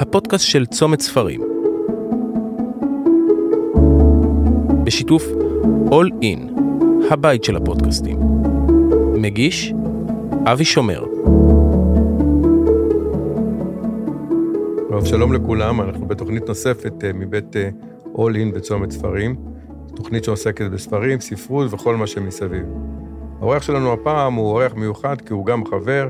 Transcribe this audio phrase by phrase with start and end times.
[0.00, 1.40] הפודקאסט של צומת ספרים.
[4.84, 5.24] בשיתוף
[5.88, 6.60] All In,
[7.10, 8.18] הבית של הפודקאסטים.
[9.14, 9.72] מגיש
[10.44, 11.04] אבי שומר.
[14.88, 17.68] טוב, שלום לכולם, אנחנו בתוכנית נוספת אה, מבית אה,
[18.14, 19.36] All In בצומת ספרים,
[19.94, 22.64] תוכנית שעוסקת בספרים, ספרות וכל מה שמסביב.
[23.40, 26.08] האורח שלנו הפעם הוא אורח מיוחד כי הוא גם חבר,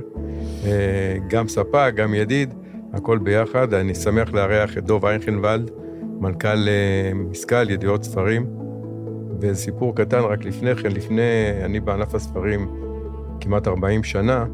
[0.65, 2.55] אה, גם ספק, גם ידיד,
[2.97, 3.75] הכל ביחד.
[3.75, 5.71] אני שמח לארח את דוב איינכנוולד,
[6.21, 6.69] מנכ"ל
[7.15, 8.47] משכל, ידיעות ספרים.
[9.41, 11.23] וסיפור קטן רק לפני כן, לפני,
[11.65, 12.69] אני בענף הספרים
[13.41, 14.45] כמעט 40 שנה,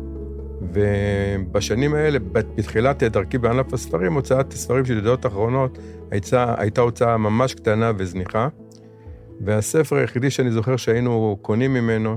[0.73, 5.79] ובשנים האלה, בתחילת דרכי בענף הספרים, הוצאת הספרים של ידיעות אחרונות
[6.11, 8.49] הייתה, הייתה הוצאה ממש קטנה וזניחה.
[9.41, 12.17] והספר היחידי שאני זוכר שהיינו קונים ממנו,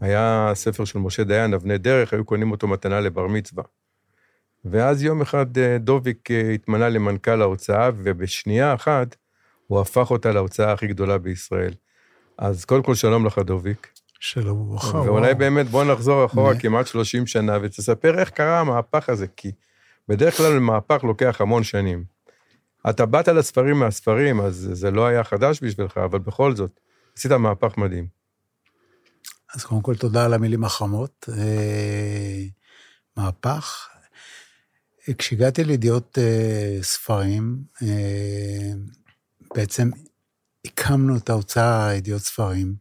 [0.00, 3.64] היה ספר של משה דיין, אבני דרך, היו קונים אותו מתנה לבר מצווה.
[4.70, 9.16] ואז יום אחד אה, דוביק אה, התמנה למנכ"ל ההוצאה, ובשנייה אחת
[9.66, 11.74] הוא הפך אותה להוצאה הכי גדולה בישראל.
[12.38, 13.88] אז קודם כל, שלום לך, דוביק.
[14.20, 14.98] שלום וברכה.
[14.98, 16.58] ואולי באמת בוא נחזור אחורה מ...
[16.58, 19.52] כמעט 30 שנה ותספר איך קרה המהפך הזה, כי
[20.08, 22.04] בדרך כלל מהפך לוקח המון שנים.
[22.90, 26.80] אתה באת לספרים מהספרים, אז זה לא היה חדש בשבילך, אבל בכל זאת,
[27.16, 28.06] עשית מהפך מדהים.
[29.54, 31.28] אז קודם כל, תודה על המילים החמות.
[31.38, 32.42] אה,
[33.16, 33.88] מהפך.
[35.18, 38.72] כשהגעתי לידיעות אה, ספרים, אה,
[39.54, 39.90] בעצם
[40.64, 42.74] הקמנו את ההוצאה ידיעות ספרים.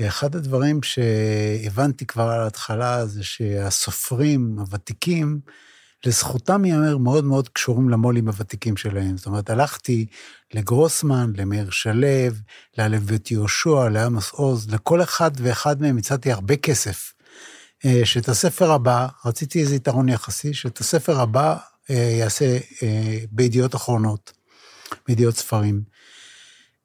[0.00, 5.40] אחד הדברים שהבנתי כבר על ההתחלה זה שהסופרים הוותיקים,
[6.06, 9.16] לזכותם ייאמר, מאוד מאוד קשורים למו"לים הוותיקים שלהם.
[9.16, 10.06] זאת אומרת, הלכתי
[10.54, 12.08] לגרוסמן, למאיר שלו,
[12.78, 17.12] לאלף בית יהושע, לעמוס עוז, לכל אחד ואחד מהם הצעתי הרבה כסף.
[17.84, 21.56] אה, שאת הספר הבא, רציתי איזה יתרון יחסי, שאת הספר הבא
[21.90, 24.32] אה, יעשה אה, בידיעות אחרונות,
[25.08, 25.98] בידיעות ספרים.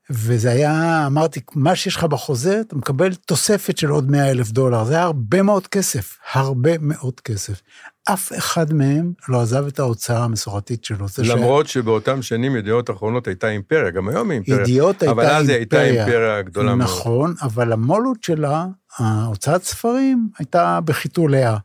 [0.10, 4.84] וזה היה, אמרתי, מה שיש לך בחוזה, אתה מקבל תוספת של עוד 100 אלף דולר.
[4.84, 7.62] זה היה הרבה מאוד כסף, הרבה מאוד כסף.
[8.10, 11.06] אף אחד מהם לא עזב את ההוצאה המסורתית שלו.
[11.26, 11.74] למרות ש...
[11.74, 14.62] שבאותם שנים ידיעות אחרונות הייתה אימפריה, גם היום היא אימפריה.
[14.62, 15.30] ידיעות הייתה אימפריה.
[15.30, 17.30] אבל אז היא הייתה אימפריה גדולה נכון, מאוד.
[17.30, 18.66] נכון, אבל המולות שלה,
[18.98, 21.58] ההוצאת ספרים, הייתה בחיתוליה.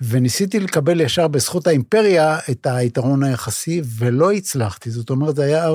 [0.00, 4.90] וניסיתי לקבל ישר בזכות האימפריה את היתרון היחסי, ולא הצלחתי.
[4.90, 5.68] זאת אומרת, היה,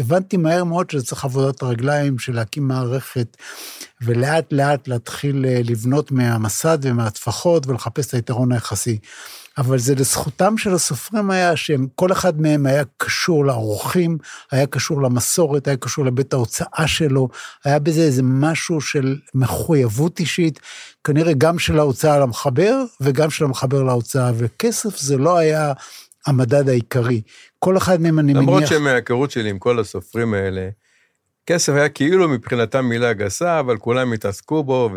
[0.00, 3.36] הבנתי מהר מאוד שזה צריך עבודת רגליים של להקים מערכת,
[4.02, 8.98] ולאט לאט להתחיל אה, לבנות מהמסד ומהטפחות ולחפש את היתרון היחסי.
[9.58, 14.18] אבל זה לזכותם של הסופרים היה שהם, כל אחד מהם היה קשור לאורחים,
[14.50, 17.28] היה קשור למסורת, היה קשור לבית ההוצאה שלו,
[17.64, 20.60] היה בזה איזה משהו של מחויבות אישית,
[21.04, 25.72] כנראה גם של ההוצאה למחבר וגם של המחבר להוצאה, וכסף זה לא היה
[26.26, 27.22] המדד העיקרי.
[27.58, 28.72] כל אחד מהם, אני למרות מניח...
[28.72, 30.68] למרות שמההיכרות שלי עם כל הסופרים האלה,
[31.46, 34.90] כסף היה כאילו מבחינתם מילה גסה, אבל כולם התעסקו בו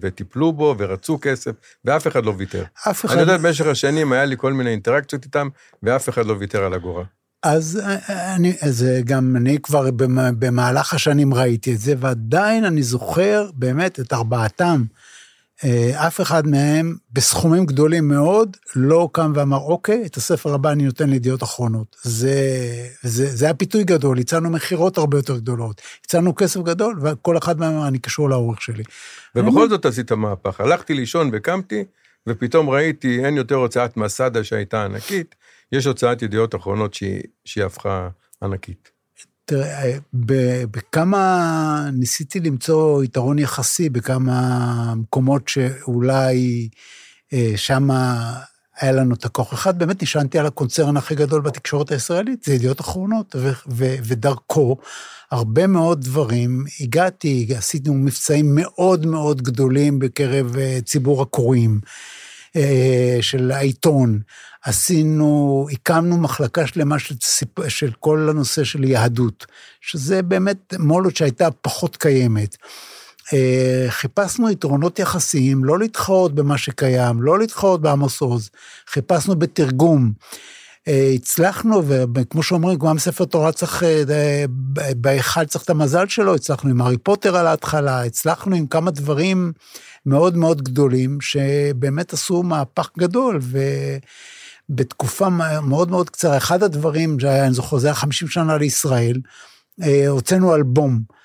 [0.00, 1.52] וטיפלו בו ורצו כסף,
[1.84, 2.64] ואף אחד לא ויתר.
[2.88, 3.14] אף אחד...
[3.14, 5.48] אני יודע, במשך השנים היה לי כל מיני אינטראקציות איתם,
[5.82, 7.04] ואף אחד לא ויתר על אגורה.
[7.42, 9.90] אז אני, אז גם אני כבר
[10.38, 14.82] במהלך השנים ראיתי את זה, ועדיין אני זוכר באמת את ארבעתם.
[15.64, 20.84] אה, אף אחד מהם, בסכומים גדולים מאוד, לא קם ואמר, אוקיי, את הספר הבא אני
[20.84, 21.96] נותן לידיעות אחרונות.
[22.02, 22.34] זה,
[23.02, 27.60] זה, זה היה פיתוי גדול, הצענו מכירות הרבה יותר גדולות, הצענו כסף גדול, וכל אחד
[27.60, 28.82] מהם אמר, אני קשור לאורך שלי.
[29.34, 30.60] ובכל זאת עשית מהפך.
[30.60, 31.84] הלכתי לישון וקמתי,
[32.28, 35.34] ופתאום ראיתי, אין יותר הוצאת מסדה שהייתה ענקית,
[35.72, 38.08] יש הוצאת ידיעות אחרונות שהיא, שהיא הפכה
[38.42, 38.99] ענקית.
[39.50, 39.96] תראה,
[40.70, 46.68] בכמה, ניסיתי למצוא יתרון יחסי בכמה מקומות שאולי
[47.32, 47.90] אה, שם
[48.80, 49.54] היה לנו את הכוח.
[49.54, 54.76] אחד, באמת נשענתי על הקונצרן הכי גדול בתקשורת הישראלית, זה ידיעות אחרונות, ו- ו- ודרכו
[55.30, 56.64] הרבה מאוד דברים.
[56.80, 61.80] הגעתי, עשינו מבצעים מאוד מאוד גדולים בקרב אה, ציבור הקוראים.
[62.56, 64.20] אה, של העיתון,
[64.64, 67.14] עשינו, הקמנו מחלקה שלמה של,
[67.68, 69.46] של כל הנושא של יהדות,
[69.80, 72.56] שזה באמת מולות שהייתה פחות קיימת.
[73.32, 78.50] אה, חיפשנו יתרונות יחסיים, לא להתחרות במה שקיים, לא להתחרות בעמוס עוז,
[78.88, 80.12] חיפשנו בתרגום.
[80.88, 83.82] אה, הצלחנו, וכמו שאומרים, גם ספר תורה צריך,
[84.96, 89.52] בהיכל צריך את המזל שלו, הצלחנו עם הארי פוטר על ההתחלה, הצלחנו עם כמה דברים
[90.06, 93.40] מאוד מאוד גדולים, שבאמת עשו מהפך גדול,
[94.70, 95.28] ובתקופה
[95.62, 99.20] מאוד מאוד קצרה, אחד הדברים שהיה, אני זוכר, זה היה 50 שנה לישראל,
[99.82, 101.19] אה, הוצאנו אלבום.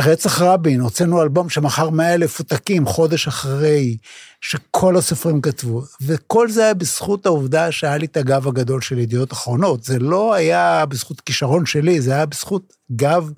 [0.00, 3.96] רצח רבין, הוצאנו אלבום שמכר 100 אלף עותקים חודש אחרי
[4.40, 9.32] שכל הסופרים כתבו, וכל זה היה בזכות העובדה שהיה לי את הגב הגדול של ידיעות
[9.32, 9.84] אחרונות.
[9.84, 13.30] זה לא היה בזכות כישרון שלי, זה היה בזכות גב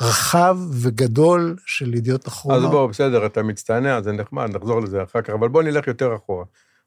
[0.00, 2.64] רחב וגדול של ידיעות אחרונות.
[2.64, 6.14] אז בוא, בסדר, אתה מצטנע, זה נחמד, נחזור לזה אחר כך, אבל בוא נלך יותר
[6.14, 6.44] אחורה.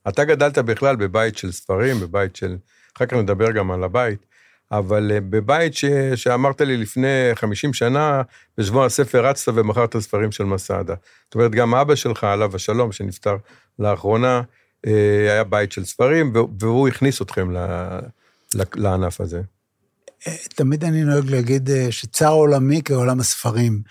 [0.08, 2.58] אתה גדלת בכלל בבית של ספרים, בבית של...
[2.98, 4.33] אחר כך נדבר גם על הבית.
[4.78, 5.86] אבל אה, בבית ש...
[6.16, 8.22] שאמרת לי לפני 50 שנה,
[8.58, 10.96] בשבוע הספר רצת ומכרת ספרים של מסעדה.
[11.26, 13.36] זאת אומרת, גם אבא שלך, עליו השלום, שנפטר
[13.80, 14.42] לאחרונה,
[14.88, 17.52] אה, היה בית של ספרים, והוא הכניס אתכם
[18.76, 19.42] לענף הזה.
[20.56, 23.82] תמיד אני נוהג להגיד אה, שצר עולמי כעולם הספרים.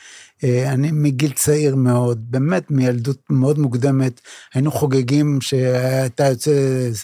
[0.45, 4.21] אה, אני מגיל צעיר מאוד, באמת מילדות מאוד מוקדמת,
[4.55, 6.51] היינו חוגגים שהייתה יוצא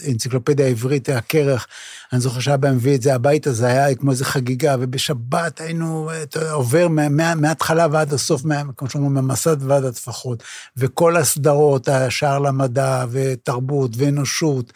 [0.09, 1.67] אנציקלופדיה עברית, הכרך,
[2.13, 6.11] אני זוכר שאבא מביא את זה הביתה, זה היה כמו איזה חגיגה, ובשבת היינו,
[6.53, 6.89] עובר
[7.37, 8.43] מההתחלה ועד הסוף,
[8.77, 10.43] כמו שאומרים, מהמסד ועד הטפחות,
[10.77, 14.73] וכל הסדרות, השער למדע, ותרבות, ואנושות.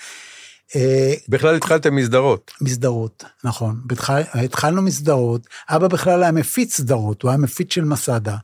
[0.77, 2.51] אה, בכלל התחלתם מסדרות.
[2.61, 3.81] מסדרות, נכון.
[3.87, 8.37] בתחל, התחלנו מסדרות, אבא בכלל היה מפיץ סדרות, הוא היה מפיץ של מסדה.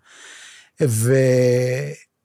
[0.83, 1.15] ו...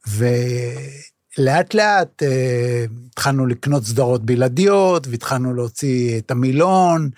[0.07, 7.09] ולאט לאט אה, התחלנו לקנות סדרות בלעדיות, והתחלנו להוציא את המילון,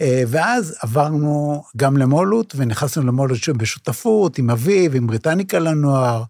[0.00, 6.22] אה, ואז עברנו גם למולות, ונכנסנו למולות בשותפות עם אביב, עם בריטניקה לנוער.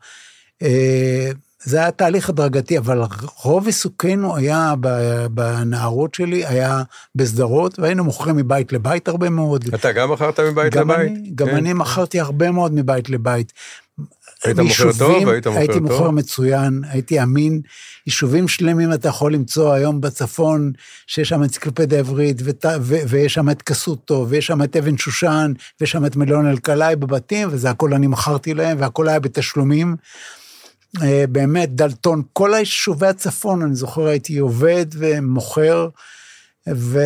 [0.63, 1.31] אה,
[1.67, 3.03] זה היה תהליך הדרגתי, אבל
[3.43, 4.75] רוב עיסוקנו היה
[5.31, 6.83] בנערות שלי, היה
[7.15, 9.65] בסדרות, והיינו מוכרים מבית לבית הרבה מאוד.
[9.75, 11.11] אתה גם מכרת מבית גם לבית?
[11.11, 11.57] אני, גם כן.
[11.57, 13.53] אני מכרתי הרבה מאוד מבית לבית.
[14.45, 15.29] היית מוכר טוב?
[15.29, 15.83] היית מוכר הייתי טוב?
[15.83, 17.61] מוכר מצוין, הייתי אמין.
[18.07, 20.73] יישובים שלמים אתה יכול למצוא היום בצפון,
[21.07, 22.43] שיש שם אנציקלופדיה עברית,
[23.09, 27.49] ויש שם את קסוטו, ויש שם את אבן שושן, ויש שם את מלון אלקלעי בבתים,
[27.51, 29.97] וזה הכל אני מכרתי להם, והכל היה בתשלומים.
[31.03, 35.89] אה, באמת, דלתון, כל היישובי הצפון, אני זוכר, הייתי עובד ומוכר,
[36.75, 37.01] ו...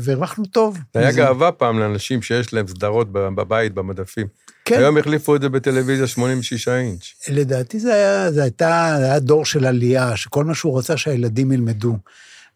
[0.00, 0.78] והרווחנו טוב.
[0.94, 4.26] זה היה גאווה פעם לאנשים שיש להם סדרות בבית, במדפים.
[4.64, 4.78] כן.
[4.78, 7.02] היום החליפו את זה בטלוויזיה 86 אינץ'.
[7.28, 11.52] לדעתי זה היה, זה הייתה, זה היה דור של עלייה, שכל מה שהוא רצה שהילדים
[11.52, 11.96] ילמדו.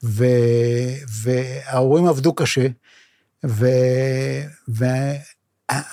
[0.05, 0.25] ו...
[1.23, 2.67] וההורים עבדו קשה,
[3.47, 3.67] ו...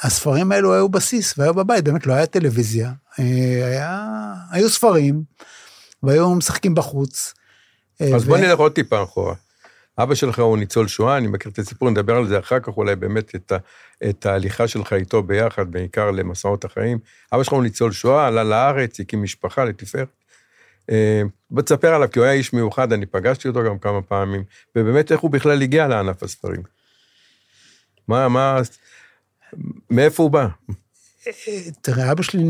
[0.04, 4.08] והספרים האלו היו בסיס, והיו בבית, באמת לא היה טלוויזיה, אה, היה,
[4.52, 5.24] היו ספרים,
[6.04, 7.34] והיו משחקים בחוץ.
[8.02, 8.28] אה, אז ו...
[8.28, 9.36] בוא נלך עוד טיפה אחורה.
[9.98, 12.96] אבא שלך הוא ניצול שואה, אני מכיר את הסיפור, נדבר על זה אחר כך, אולי
[12.96, 13.58] באמת את, ה,
[14.10, 17.00] את ההליכה שלך איתו ביחד, בעיקר למסעות החיים.
[17.34, 20.08] אבא שלך הוא ניצול שואה, עלה לארץ, הקים משפחה לתפארת.
[20.92, 21.22] אה,
[21.52, 24.44] בוא תספר עליו, כי הוא היה איש מיוחד, אני פגשתי אותו גם כמה פעמים,
[24.76, 26.62] ובאמת איך הוא בכלל הגיע לענף הספרים.
[28.08, 28.60] מה, מה,
[29.90, 30.48] מאיפה הוא בא?
[31.82, 32.44] תראה, אבא שלי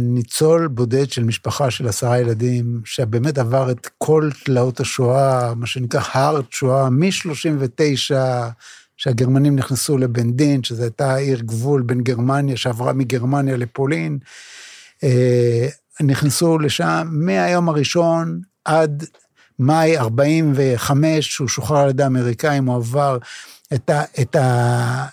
[0.00, 6.00] ניצול בודד של משפחה של עשרה ילדים, שבאמת עבר את כל תלאות השואה, מה שנקרא
[6.12, 8.14] הארד שואה, מ-39,
[8.96, 14.18] שהגרמנים נכנסו לבן דין, שזו הייתה עיר גבול בין גרמניה, שעברה מגרמניה לפולין.
[15.04, 15.68] אה,
[16.00, 19.04] נכנסו לשם מהיום הראשון עד
[19.58, 23.18] מאי 45, שהוא שוחרר על ידי האמריקאים, הוא עבר
[23.74, 24.02] את ה...
[24.20, 25.06] את ה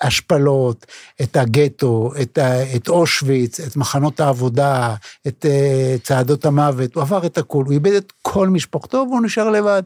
[0.00, 0.86] השפלות,
[1.22, 2.38] את הגטו, את,
[2.76, 4.94] את אושוויץ, את מחנות העבודה,
[5.26, 9.50] את uh, צעדות המוות, הוא עבר את הכול, הוא איבד את כל משפחתו והוא נשאר
[9.50, 9.82] לבד.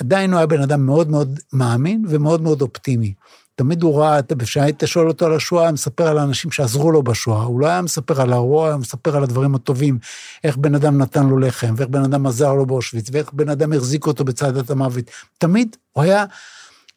[0.00, 3.14] עדיין הוא היה בן אדם מאוד מאוד מאמין ומאוד מאוד אופטימי.
[3.56, 7.42] תמיד הוא ראה, כשהיית שואל אותו על השואה, היה מספר על האנשים שעזרו לו בשואה,
[7.42, 9.98] הוא לא היה מספר על הרוע, היה מספר על הדברים הטובים,
[10.44, 13.72] איך בן אדם נתן לו לחם, ואיך בן אדם עזר לו באושוויץ, ואיך בן אדם
[13.72, 15.04] החזיק אותו בצעדת המוות.
[15.38, 16.24] תמיד הוא היה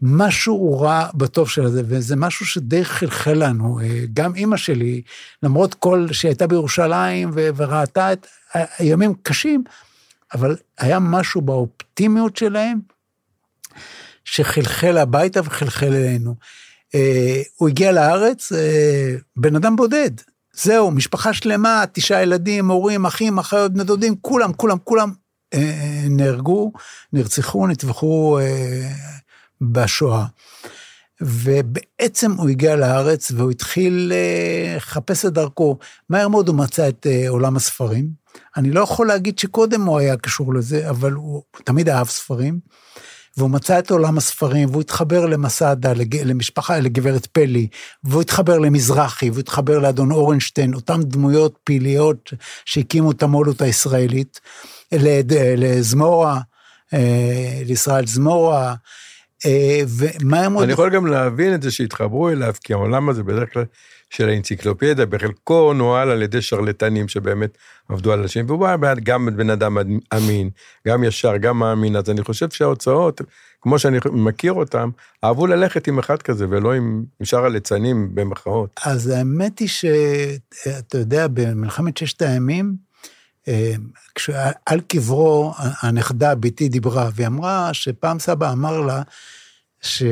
[0.02, 3.80] משהו רע בטוב של זה, וזה משהו שדי חלחל לנו.
[3.80, 5.02] אה, גם אימא שלי,
[5.44, 9.64] למרות כל שהייתה בירושלים וראתה את הימים קשים,
[10.34, 12.80] אבל היה משהו באופטימיות שלהם
[14.26, 16.36] שחלחל הביתה וחלחל אלינו.
[16.96, 20.12] אה, הוא הגיע לארץ, אה, בן אדם בודד.
[20.54, 25.12] זהו, משפחה שלמה, תשעה ילדים, הורים, אחים, אחיות, בני דודים, כולם, כולם, כולם
[26.10, 26.72] נהרגו,
[27.14, 28.40] נרצחו, נטבחו
[29.62, 30.26] בשואה.
[31.22, 35.78] ובעצם הוא הגיע לארץ והוא התחיל אה, לחפש את דרכו.
[36.10, 38.10] מהר מאוד הוא מצא את אה, עולם הספרים.
[38.58, 42.60] אני לא יכול להגיד שקודם הוא היה קשור לזה, אבל הוא תמיד אהב ספרים.
[43.38, 45.94] והוא מצא את עולם הספרים, והוא התחבר למסעדה,
[46.26, 47.68] למשפחה, לגברת פלי,
[48.04, 52.34] והוא התחבר למזרחי, והוא התחבר לאדון אורנשטיין, אותן דמויות פעיליות
[52.66, 54.40] שהקימו את המולות הישראלית,
[54.92, 56.40] לזמורה,
[56.94, 58.76] אה, לישראל זמורה,
[59.88, 60.64] ומה הם עוד...
[60.64, 63.66] אני יכול גם להבין את זה שהתחברו אליו, כי העולם הזה בדרך כלל
[64.10, 67.58] של האנציקלופדיה, בחלקו נוהל על ידי שרלטנים שבאמת
[67.90, 69.78] עבדו על אנשים, והוא היה גם בן אדם
[70.18, 70.50] אמין,
[70.88, 73.22] גם ישר, גם מאמין, אז אני חושב שההוצאות,
[73.62, 74.90] כמו שאני מכיר אותם,
[75.24, 78.80] אהבו ללכת עם אחד כזה, ולא עם, שאר הליצנים במחאות.
[78.86, 82.87] אז האמת היא שאתה יודע, במלחמת ששת הימים, אה,
[84.16, 89.02] כשעל קברו הנכדה בתי דיברה, והיא אמרה שפעם סבא אמר לה,
[89.82, 90.04] ש...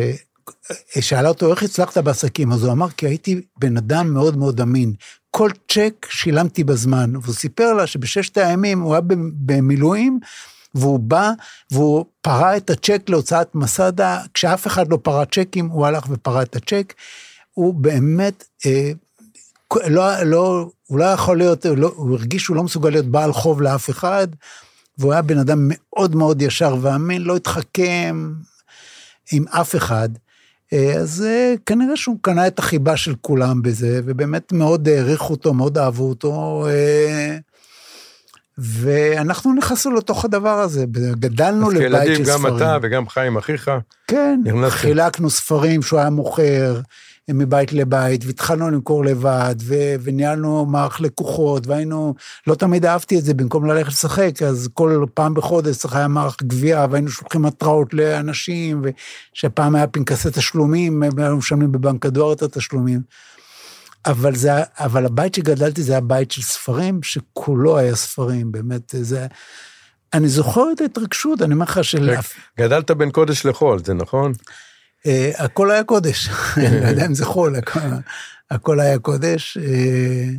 [0.99, 2.51] שאלה אותו, איך הצלחת בעסקים?
[2.51, 4.93] אז הוא אמר, כי הייתי בן אדם מאוד מאוד אמין.
[5.31, 7.15] כל צ'ק שילמתי בזמן.
[7.21, 9.01] והוא סיפר לה שבששת הימים הוא היה
[9.45, 10.19] במילואים,
[10.75, 11.31] והוא בא
[11.71, 16.55] והוא פרע את הצ'ק להוצאת מסדה, כשאף אחד לא פרע צ'קים, הוא הלך ופרע את
[16.55, 16.93] הצ'ק.
[17.53, 18.91] הוא באמת, אה,
[19.87, 23.33] לא, לא, הוא לא יכול להיות, הוא, לא, הוא הרגיש שהוא לא מסוגל להיות בעל
[23.33, 24.27] חוב לאף אחד,
[24.97, 28.33] והוא היה בן אדם מאוד מאוד ישר ואמין, לא התחכם
[29.31, 30.09] עם אף אחד.
[30.73, 35.53] אה, אז אה, כנראה שהוא קנה את החיבה של כולם בזה, ובאמת מאוד העריכו אותו,
[35.53, 36.65] מאוד אהבו אותו.
[36.69, 37.37] אה,
[38.57, 42.35] ואנחנו נכנסנו לתוך הדבר הזה, גדלנו לבית של ספרים.
[42.35, 43.71] אז כילדים, גם אתה וגם חיים אחיך.
[44.07, 46.79] כן, חילקנו ספרים שהוא היה מוכר.
[47.33, 52.15] מבית לבית, והתחלנו למכור לבד, ו- וניהלנו מערך לקוחות, והיינו,
[52.47, 56.37] לא תמיד אהבתי את זה, במקום ללכת לשחק, אז כל פעם בחודש צריך היה מערך
[56.43, 58.81] גבייה, והיינו שולחים התראות לאנשים,
[59.33, 63.01] ושפעם היה פנקסי תשלומים, והיינו משלמים בבנק הדואר את התשלומים.
[64.05, 69.27] אבל, זה, אבל הבית שגדלתי זה היה בית של ספרים, שכולו היה ספרים, באמת, זה...
[70.13, 72.09] אני זוכר את ההתרגשות, אני אומר לך של...
[72.59, 74.33] גדלת בין קודש לחול, זה נכון?
[75.05, 77.55] אה, הכל היה קודש, אני לא יודע אם זה חול,
[78.51, 79.57] הכל היה קודש.
[79.57, 80.29] אה,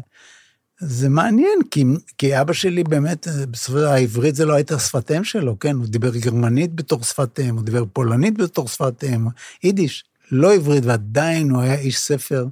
[0.79, 1.85] זה מעניין, כי,
[2.19, 5.77] כי אבא שלי באמת, בסופו של דבר העברית זה לא הייתה שפת אם שלו, כן?
[5.77, 9.27] הוא דיבר גרמנית בתור שפת אם, הוא דיבר פולנית בתור שפת אם,
[9.63, 12.47] יידיש, לא עברית, ועדיין הוא היה איש ספר.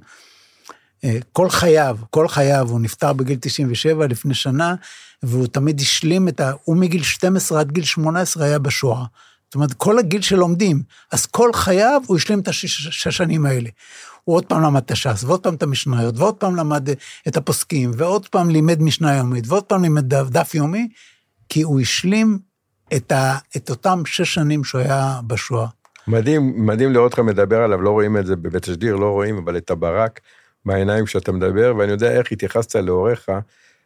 [1.03, 4.75] אה, כל חייו, כל חייו, הוא נפטר בגיל 97 לפני שנה,
[5.23, 6.51] והוא תמיד השלים את ה...
[6.63, 9.05] הוא מגיל 12 עד גיל 18 היה בשואה.
[9.55, 10.81] אומרת, כל הגיל שלומדים,
[11.11, 13.69] אז כל חייו הוא השלים את השש השנים האלה.
[14.23, 16.89] הוא עוד פעם למד את הש"ס, ועוד פעם את המשניות, ועוד פעם למד
[17.27, 20.87] את הפוסקים, ועוד פעם לימד משנה יומית, ועוד פעם לימד דף, דף יומי,
[21.49, 22.39] כי הוא השלים
[22.95, 25.67] את, ה, את אותם שש שנים שהוא היה בשואה.
[26.07, 29.57] מדהים, מדהים לראות אותך מדבר עליו, לא רואים את זה בבית השדיר, לא רואים, אבל
[29.57, 30.19] את הברק
[30.65, 33.29] בעיניים כשאתה מדבר, ואני יודע איך התייחסת להוריך.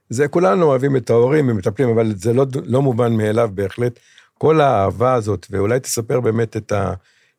[0.09, 3.99] זה כולנו אוהבים את ההורים ומטפלים, אבל זה לא, לא מובן מאליו בהחלט.
[4.39, 6.73] כל האהבה הזאת, ואולי תספר באמת את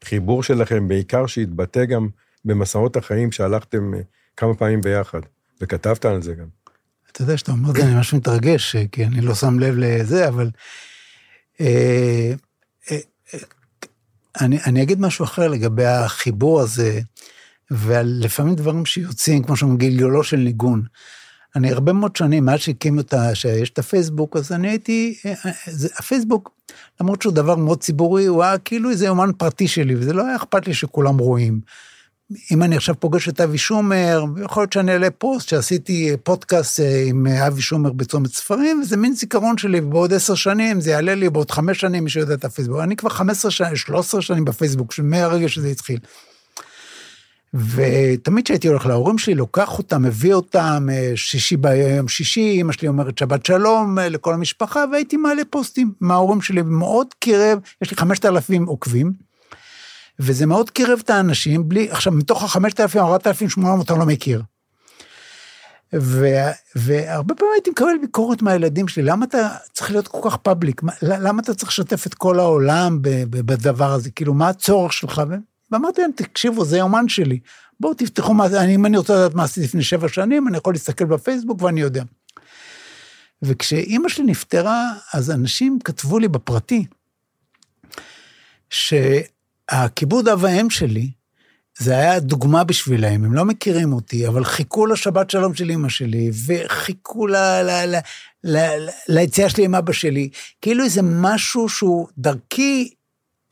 [0.02, 2.08] החיבור שלכם, בעיקר שהתבטא גם
[2.44, 4.00] במסעות החיים שהלכתם אה,
[4.36, 5.20] כמה פעמים ביחד,
[5.60, 6.46] וכתבת על זה גם.
[7.12, 9.74] אתה יודע שאתה אומר את זה, אני ממש מתרגש, אה, כי אני לא שם לב
[9.78, 10.50] לזה, אבל...
[11.60, 12.32] אה,
[14.40, 17.00] אני, אני אגיד משהו אחר לגבי החיבור הזה,
[17.70, 20.82] ולפעמים דברים שיוצאים, כמו שאומרים, גלגולו של ניגון.
[21.56, 23.34] אני הרבה מאוד שנים, מאז שהקימו את ה...
[23.34, 25.16] שיש את הפייסבוק, אז אני הייתי...
[25.66, 26.59] זה, הפייסבוק,
[27.00, 30.36] למרות שהוא דבר מאוד ציבורי, הוא היה כאילו איזה יומן פרטי שלי, וזה לא היה
[30.36, 31.60] אכפת לי שכולם רואים.
[32.50, 37.04] אם אני עכשיו פוגש את אבי שומר, יכול להיות שאני אעלה פוסט שעשיתי פודקאסט אה,
[37.06, 41.30] עם אבי שומר בצומת ספרים, וזה מין זיכרון שלי, ובעוד עשר שנים זה יעלה לי,
[41.30, 42.80] בעוד חמש שנים מי שיודע את הפייסבוק.
[42.80, 45.98] אני כבר 15 שנים, 13 שנים בפייסבוק, מהרגע שזה התחיל.
[47.54, 52.88] ותמיד כשהייתי הולך להורים שלי, לוקח אותם, מביא אותם, אה, שישי ביום שישי, אמא שלי
[52.88, 57.96] אומרת שבת שלום אה, לכל המשפחה, והייתי מעלה פוסטים מההורים שלי, מאוד קירב, יש לי
[57.96, 59.12] 5,000 עוקבים,
[60.18, 64.42] וזה מאוד קירב את האנשים, בלי, עכשיו, מתוך ה-5,000, 4,800 אני לא מכיר.
[65.94, 66.26] ו,
[66.76, 70.82] והרבה פעמים הייתי מקבל ביקורת מהילדים שלי, למה אתה צריך להיות כל כך פאבליק?
[71.02, 72.98] למה אתה צריך לשתף את כל העולם
[73.30, 74.10] בדבר הזה?
[74.10, 75.22] כאילו, מה הצורך שלך?
[75.72, 77.38] ואמרתי להם, תקשיבו, זה יומן שלי.
[77.80, 80.74] בואו תפתחו מה זה, אם אני רוצה לדעת מה עשיתי לפני שבע שנים, אני יכול
[80.74, 82.02] להסתכל בפייסבוק ואני יודע.
[83.42, 86.86] וכשאימא שלי נפטרה, אז אנשים כתבו לי בפרטי,
[88.70, 91.10] שהכיבוד אב האם שלי,
[91.78, 96.30] זה היה דוגמה בשבילם, הם לא מכירים אותי, אבל חיכו לשבת שלום של אימא שלי,
[96.46, 97.96] וחיכו ל, ל,
[98.44, 98.58] ל,
[99.08, 100.28] ליציאה שלי עם אבא שלי,
[100.60, 102.90] כאילו איזה משהו שהוא דרכי,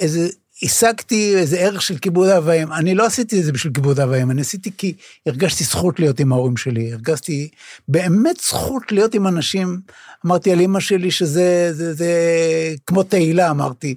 [0.00, 0.28] איזה
[0.62, 2.72] השגתי איזה ערך של כיבוד אב ואם.
[2.72, 4.94] אני לא עשיתי את זה בשביל כיבוד אב ואם, אני עשיתי כי
[5.26, 7.48] הרגשתי זכות להיות עם ההורים שלי, הרגשתי
[7.88, 9.80] באמת זכות להיות עם אנשים.
[10.26, 12.14] אמרתי על אמא שלי שזה זה, זה,
[12.86, 13.94] כמו תהילה, אמרתי.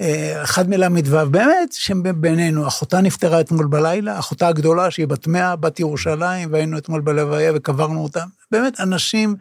[0.00, 5.80] אה, אחד מל"ו, באמת, שבינינו, אחותה נפטרה אתמול בלילה, אחותה הגדולה, שהיא בת מאה, בת
[5.80, 8.24] ירושלים, והיינו אתמול בלוויה וקברנו אותה.
[8.50, 9.36] באמת, אנשים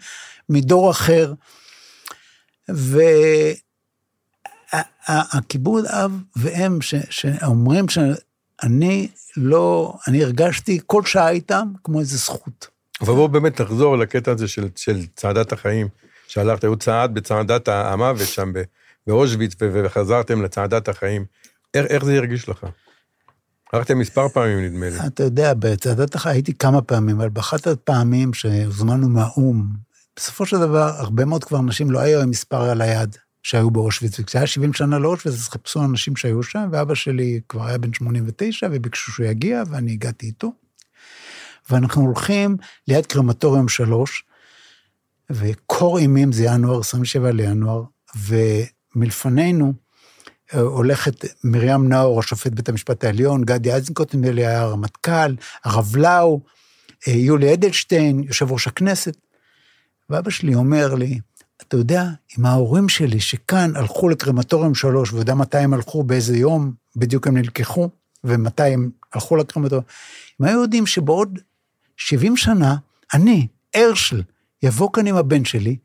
[0.50, 1.34] מדור אחר.
[2.72, 3.02] ו...
[5.08, 12.68] הכיבוד אב ואם ש, שאומרים שאני לא, אני הרגשתי כל שעה איתם כמו איזה זכות.
[13.02, 15.88] אבל בואו באמת נחזור לקטע הזה של, של צעדת החיים,
[16.28, 18.52] שהלכת, היו צעד בצעדת המוות שם
[19.08, 21.26] באושוויץ, וחזרתם לצעדת החיים.
[21.74, 22.66] איך, איך זה הרגיש לך?
[23.74, 25.08] הלכתם מספר פעמים, נדמה לי.
[25.08, 29.68] אתה יודע, בצעדת החיים הייתי כמה פעמים, אבל באחת הפעמים שהוזמנו מהאו"ם,
[30.16, 34.20] בסופו של דבר, הרבה מאוד כבר אנשים לא היו עם מספר על היד שהיו באושוויץ,
[34.20, 38.68] וכשהיה 70 שנה לאושוויץ, אז חיפשו אנשים שהיו שם, ואבא שלי כבר היה בן 89,
[38.72, 40.54] וביקשו שהוא יגיע, ואני הגעתי איתו.
[41.70, 42.58] ואנחנו הולכים
[42.88, 44.24] ליד קרמטוריום 3,
[45.30, 47.84] וקור אימים זה ינואר, 27 לינואר,
[48.96, 49.74] ומלפנינו
[50.54, 55.96] אה, הולכת מרים נאור, השופט בית המשפט העליון, גדי איזנקוט, נדמה לי היה הרמטכ"ל, הרב
[55.96, 56.42] לאו,
[57.08, 59.18] אה, יולי אדלשטיין, יושב ראש הכנסת.
[60.10, 61.20] ואבא שלי אומר לי,
[61.68, 62.06] אתה יודע,
[62.40, 67.38] אם ההורים שלי שכאן הלכו לקרמטוריום 3, ויודע מתי הם הלכו, באיזה יום בדיוק הם
[67.38, 67.90] נלקחו,
[68.24, 69.84] ומתי הם הלכו לקרמטוריום,
[70.42, 71.40] אם היו יודעים שבעוד
[71.98, 72.76] 70 שנה,
[73.14, 74.22] אני, הרשל,
[74.64, 75.78] יבוא כאן עם הבן שלי,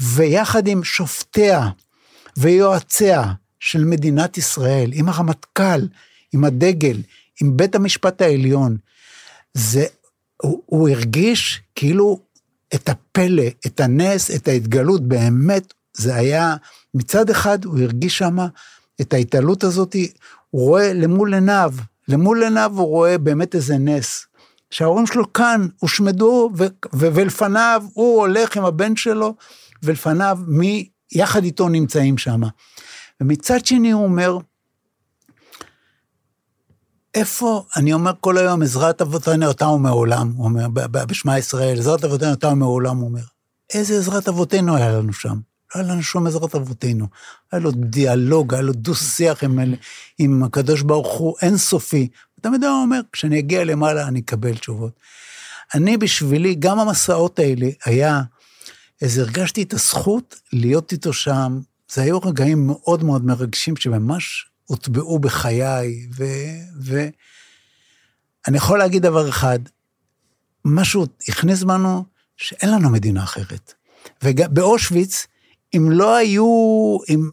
[0.00, 1.68] ויחד עם שופטיה
[2.36, 5.80] ויועציה של מדינת ישראל, עם הרמטכ"ל,
[6.32, 7.02] עם הדגל,
[7.42, 8.76] עם בית המשפט העליון,
[9.54, 9.86] זה,
[10.42, 12.20] הוא, הוא הרגיש כאילו
[12.74, 16.56] את הפלא, את הנס, את ההתגלות, באמת, זה היה,
[16.94, 18.36] מצד אחד הוא הרגיש שם
[19.00, 19.96] את ההתעלות הזאת,
[20.50, 21.72] הוא רואה למול עיניו,
[22.08, 24.26] למול עיניו הוא רואה באמת איזה נס.
[24.70, 26.50] שההורים שלו כאן הושמדו,
[26.92, 29.34] ולפניו הוא הולך עם הבן שלו,
[29.82, 32.40] ולפניו מי יחד איתו נמצאים שם.
[33.20, 34.38] ומצד שני הוא אומר,
[37.14, 42.30] איפה, אני אומר כל היום, עזרת אבותינו אותה ומעולם, הוא אומר, בשמע ישראל, עזרת אבותינו
[42.30, 43.22] אותה ומעולם, הוא אומר.
[43.74, 45.38] איזה עזרת אבותינו היה לנו שם?
[45.74, 47.06] לא היה לנו שום עזרת אבותינו.
[47.52, 49.58] היה לו דיאלוג, היה לו דו-שיח עם,
[50.18, 52.08] עם הקדוש ברוך הוא אינסופי.
[52.40, 54.92] תמיד הוא אומר, כשאני אגיע למעלה אני אקבל תשובות.
[55.74, 58.22] אני בשבילי, גם המסעות האלה היה,
[59.02, 61.60] אז הרגשתי את הזכות להיות איתו שם.
[61.92, 66.24] זה היו רגעים מאוד מאוד מרגשים שממש הוטבעו בחיי, ו...
[66.82, 67.08] ו...
[68.48, 69.58] אני יכול להגיד דבר אחד,
[70.64, 72.04] משהו הכניס בנו
[72.36, 73.74] שאין לנו מדינה אחרת.
[74.24, 75.26] ובאושוויץ,
[75.76, 76.46] אם לא היו,
[77.08, 77.28] אם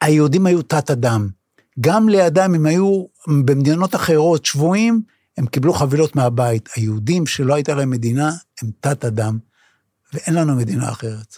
[0.00, 1.28] היהודים היו תת אדם,
[1.80, 5.02] גם לידם, אם היו במדינות אחרות שבויים,
[5.38, 6.68] הם קיבלו חבילות מהבית.
[6.76, 8.30] היהודים שלא הייתה להם מדינה,
[8.62, 9.38] הם תת אדם,
[10.12, 11.36] ואין לנו מדינה אחרת.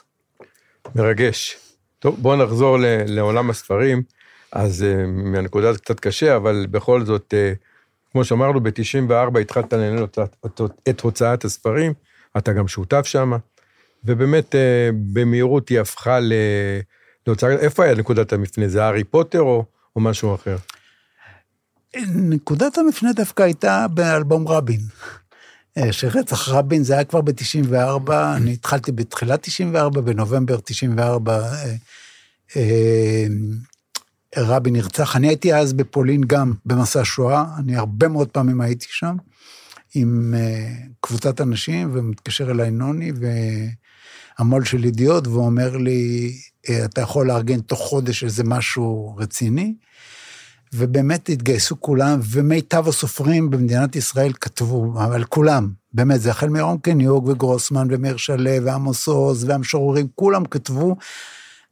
[0.95, 1.57] מרגש.
[1.99, 4.03] טוב, בואו נחזור לעולם הספרים.
[4.53, 7.57] אז uh, מהנקודה זה קצת קשה, אבל בכל זאת, uh,
[8.13, 10.07] כמו שאמרנו, ב-94 התחלת לנהל
[10.89, 11.93] את הוצאת הספרים,
[12.39, 13.33] אתה גם שותף שם,
[14.05, 14.59] ובאמת, uh,
[15.13, 16.19] במהירות היא הפכה
[17.27, 18.69] להוצאה, איפה היה נקודת המפנה?
[18.69, 19.65] זה הארי פוטר או,
[19.97, 20.57] או משהו אחר?
[22.15, 24.81] נקודת המפנה דווקא הייתה באלבום רבין.
[25.91, 31.43] שרצח רבין זה היה כבר ב-94, אני התחלתי בתחילת 94, בנובמבר 94,
[34.37, 35.17] רבין נרצח.
[35.17, 39.17] אני הייתי אז בפולין גם במסע שואה, אני הרבה מאוד פעמים הייתי שם
[39.95, 43.13] עם uh, קבוצת אנשים, ומתקשר אליי נוני
[44.39, 46.33] והמו"ל של ידיעות, ואומר לי,
[46.69, 49.75] אה, אתה יכול לארגן תוך חודש איזה משהו רציני.
[50.73, 57.29] ובאמת התגייסו כולם, ומיטב הסופרים במדינת ישראל כתבו, אבל כולם, באמת, זה החל מרון קניוג
[57.29, 60.97] וגרוסמן ומאיר שלו ועמוס עוז והמשוררים, כולם כתבו.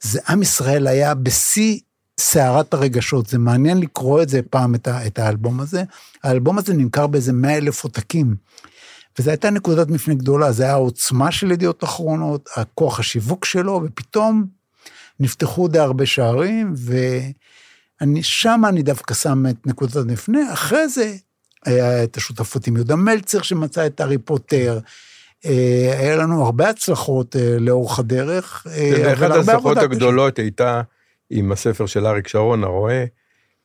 [0.01, 1.79] זה עם ישראל היה בשיא
[2.19, 3.27] סערת הרגשות.
[3.27, 5.83] זה מעניין לקרוא את זה פעם, את, ה, את האלבום הזה.
[6.25, 8.35] האלבום הזה נמכר באיזה 100 אלף עותקים.
[9.19, 14.47] וזו הייתה נקודת מפנה גדולה, זה היה העוצמה של ידיעות אחרונות, הכוח השיווק שלו, ופתאום
[15.21, 16.75] נפתחו די הרבה שערים,
[18.03, 20.53] ושם אני דווקא שם את נקודת המפנה.
[20.53, 21.15] אחרי זה
[21.67, 24.79] היה את השותפות עם יהודה מלצר, שמצא את הארי פוטר.
[25.47, 28.67] אה, היה לנו הרבה הצלחות אה, לאורך הדרך.
[28.67, 30.83] ואחת ההצלחות הגדולות הייתה
[31.31, 33.05] עם הספר של אריק שרון, הרועה,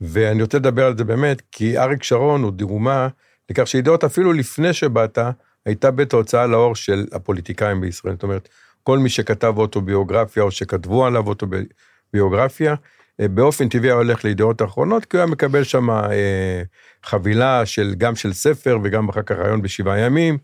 [0.02, 3.08] ואני רוצה לדבר על זה באמת, כי אריק שרון הוא דוגמה
[3.49, 5.19] לכך שידיעות אפילו לפני שבאת,
[5.65, 8.13] הייתה בית ההוצאה לאור של הפוליטיקאים בישראל.
[8.13, 8.49] זאת אומרת,
[8.84, 12.76] כל מי שכתב אוטוביוגרפיה או שכתבו עליו אוטוביוגרפיה,
[13.19, 16.63] אה, באופן טבעי היה הולך לידיעות האחרונות, כי הוא היה מקבל שם אה,
[17.04, 20.38] חבילה של, גם של ספר וגם אחר כך רעיון בשבעה ימים,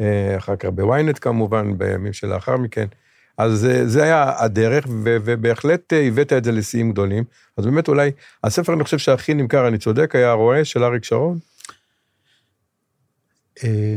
[0.00, 2.86] אה, אחר כך בוויינט כמובן, בימים שלאחר מכן.
[3.38, 7.24] אז אה, זה היה הדרך, ובהחלט אה, הבאת את זה לשיאים גדולים.
[7.56, 8.10] אז באמת אולי,
[8.44, 11.38] הספר, אני חושב שהכי נמכר, אני צודק, היה הרועה של אריק שרון?
[13.64, 13.96] אה,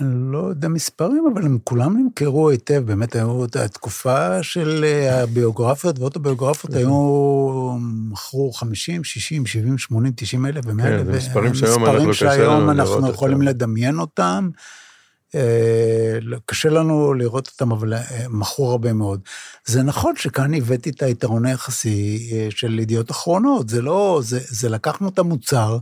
[0.00, 5.98] אני לא יודע מספרים, אבל הם כולם נמכרו היטב, באמת היו, התקופה של אה, הביוגרפיות
[5.98, 7.76] ואוטוביוגרפיות היו,
[8.10, 10.82] מכרו 50, 60, 70, 80, 90 אלף ו-100 אלף.
[10.82, 13.42] כן, זה מספרים שהיום אנחנו קשה שהיום אנחנו יכולים.
[13.42, 14.50] לדמיין אותם.
[15.34, 19.20] אה, קשה לנו לראות אותם, אבל אה, מכרו הרבה מאוד.
[19.64, 24.68] זה נכון שכאן הבאתי את היתרון היחסי אה, של ידיעות אחרונות, זה לא, זה, זה
[24.68, 25.78] לקחנו את המוצר,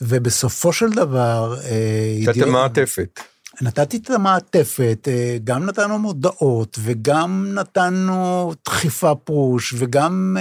[0.00, 1.56] ובסופו של דבר...
[1.64, 3.20] אה, נתתם מעטפת.
[3.60, 5.08] נתתי את המעטפת,
[5.44, 10.36] גם נתנו מודעות, וגם נתנו דחיפה פרוש, וגם...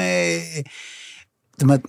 [1.53, 1.81] זאת אומרת,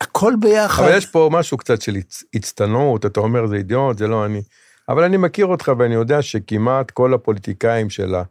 [0.00, 0.82] הכל ביחד.
[0.82, 4.42] אבל יש פה משהו קצת של הצ- הצטנעות, אתה אומר זה אידיוט, זה לא אני.
[4.90, 8.22] אבל אני מכיר אותך ואני יודע שכמעט כל הפוליטיקאים של, ה,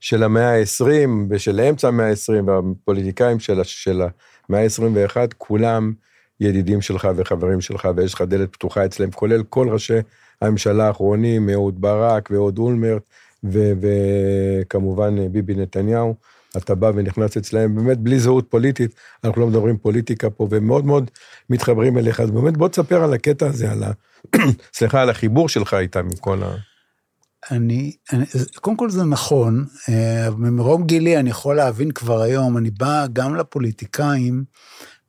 [0.00, 4.02] של המאה ה-20 ושל אמצע המאה ה-20 והפוליטיקאים של, ה- של
[4.48, 5.92] המאה ה-21, כולם
[6.40, 9.98] ידידים שלך וחברים שלך ויש לך דלת פתוחה אצלם, כולל כל ראשי
[10.42, 13.02] הממשלה האחרונים, אהוד ברק ואהוד אולמרט
[13.44, 16.14] וכמובן ביבי נתניהו.
[16.56, 20.84] אתה בא ונכנס אצלהם, באמת בלי זהות פוליטית, אנחנו לא מדברים פוליטיקה פה, והם מאוד
[20.84, 21.10] מאוד
[21.50, 23.90] מתחברים אליך, אז באמת בוא תספר על הקטע הזה, על ה...
[24.76, 26.54] סליחה, על החיבור שלך איתם, עם כל ה...
[27.50, 28.24] אני, אני,
[28.60, 33.36] קודם כל זה נכון, אה, ממרום גילי אני יכול להבין כבר היום, אני בא גם
[33.36, 34.44] לפוליטיקאים,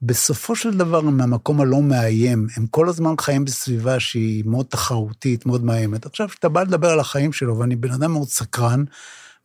[0.01, 5.45] בסופו של דבר הם מהמקום הלא מאיים, הם כל הזמן חיים בסביבה שהיא מאוד תחרותית,
[5.45, 6.05] מאוד מאיימת.
[6.05, 8.83] עכשיו, כשאתה בא לדבר על החיים שלו, ואני בן אדם מאוד סקרן,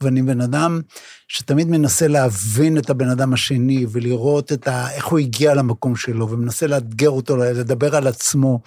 [0.03, 0.81] ואני בן אדם
[1.29, 6.31] שתמיד מנסה להבין את הבן אדם השני, ולראות את ה, איך הוא הגיע למקום שלו,
[6.31, 8.61] ומנסה לאתגר אותו, לדבר על עצמו.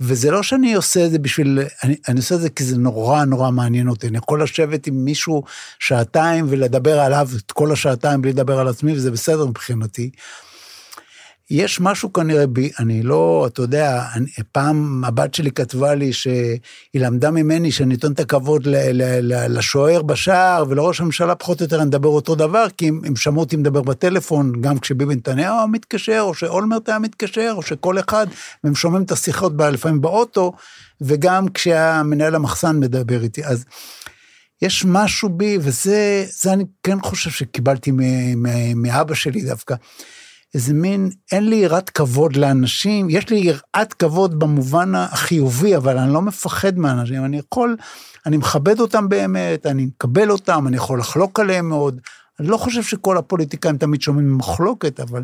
[0.00, 3.24] וזה לא שאני עושה את זה בשביל, אני, אני עושה את זה כי זה נורא
[3.24, 4.08] נורא מעניין אותי.
[4.08, 5.42] אני יכול לשבת עם מישהו
[5.78, 10.10] שעתיים ולדבר עליו את כל השעתיים בלי לדבר על עצמי, וזה בסדר מבחינתי.
[11.50, 16.58] יש משהו כנראה בי, אני לא, אתה יודע, אני, פעם הבת שלי כתבה לי שהיא
[16.94, 21.64] למדה ממני שאני נותן את הכבוד ל, ל, ל, לשוער בשער ולראש הממשלה פחות או
[21.64, 25.68] יותר אני מדבר אותו דבר, כי הם, הם שמעו אותי מדבר בטלפון, גם כשביבי נתניהו
[25.68, 28.26] מתקשר, או שאולמרט היה מתקשר, או שכל אחד,
[28.64, 30.52] והם שומעים את השיחות לפעמים באוטו,
[31.00, 33.44] וגם כשהמנהל המחסן מדבר איתי.
[33.44, 33.64] אז
[34.62, 37.92] יש משהו בי, וזה זה אני כן חושב שקיבלתי
[38.74, 39.74] מאבא שלי דווקא.
[40.56, 46.12] איזה מין, אין לי יראת כבוד לאנשים, יש לי יראת כבוד במובן החיובי, אבל אני
[46.12, 47.76] לא מפחד מאנשים, אני יכול,
[48.26, 52.00] אני מכבד אותם באמת, אני מקבל אותם, אני יכול לחלוק עליהם מאוד.
[52.40, 55.22] אני לא חושב שכל הפוליטיקאים תמיד שומעים מחלוקת, אבל,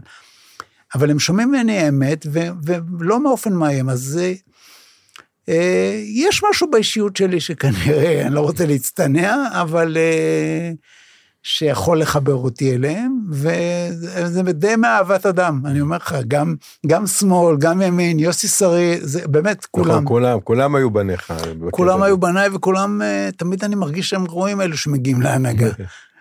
[0.94, 2.40] אבל הם שומעים ממני אמת, ו,
[2.98, 4.34] ולא מאופן מאיים, אז זה...
[5.48, 10.70] אה, יש משהו באישיות שלי שכנראה, אני לא רוצה להצטנע, אבל אה,
[11.42, 16.54] שיכול לחבר אותי אליהם, וזה די מאהבת אדם, אני אומר לך, גם,
[16.86, 19.88] גם שמאל, גם ימין, יוסי שרי, זה באמת כולם.
[19.90, 21.32] נכון, כולם, כולם היו בניך.
[21.70, 22.18] כולם היו.
[22.18, 25.68] בניי וכולם, אה, תמיד אני מרגיש שהם רואים אלו שמגיעים להנהגה.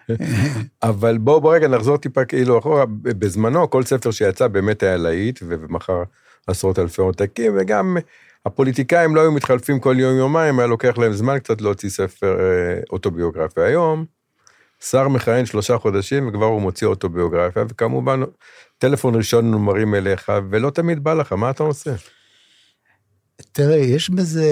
[0.84, 5.40] אבל בוא, בוא רגע נחזור טיפה כאילו אחורה, בזמנו כל ספר שיצא באמת היה להיט,
[5.48, 6.04] ומכר
[6.48, 7.98] עשרות אלפי עותקים, וגם
[8.46, 12.80] הפוליטיקאים לא היו מתחלפים כל יום יומיים, היה לוקח להם זמן קצת להוציא ספר אה,
[12.92, 13.64] אוטוביוגרפיה.
[13.64, 14.06] היום,
[14.84, 18.20] שר מכהן שלושה חודשים וכבר הוא מוציא אוטוביוגרפיה, וכמובן
[18.78, 21.92] טלפון ראשון נומרים אליך, ולא תמיד בא לך, מה אתה עושה?
[23.52, 24.46] תראה, יש בזה,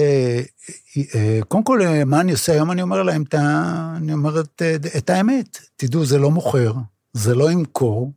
[1.15, 2.71] אה, קודם כל, אה, מה אני עושה היום?
[2.71, 5.57] אני אומר להם, ה- אני אומר את, אה, את האמת.
[5.75, 6.73] תדעו, זה לא מוכר,
[7.13, 8.13] זה לא ימכור,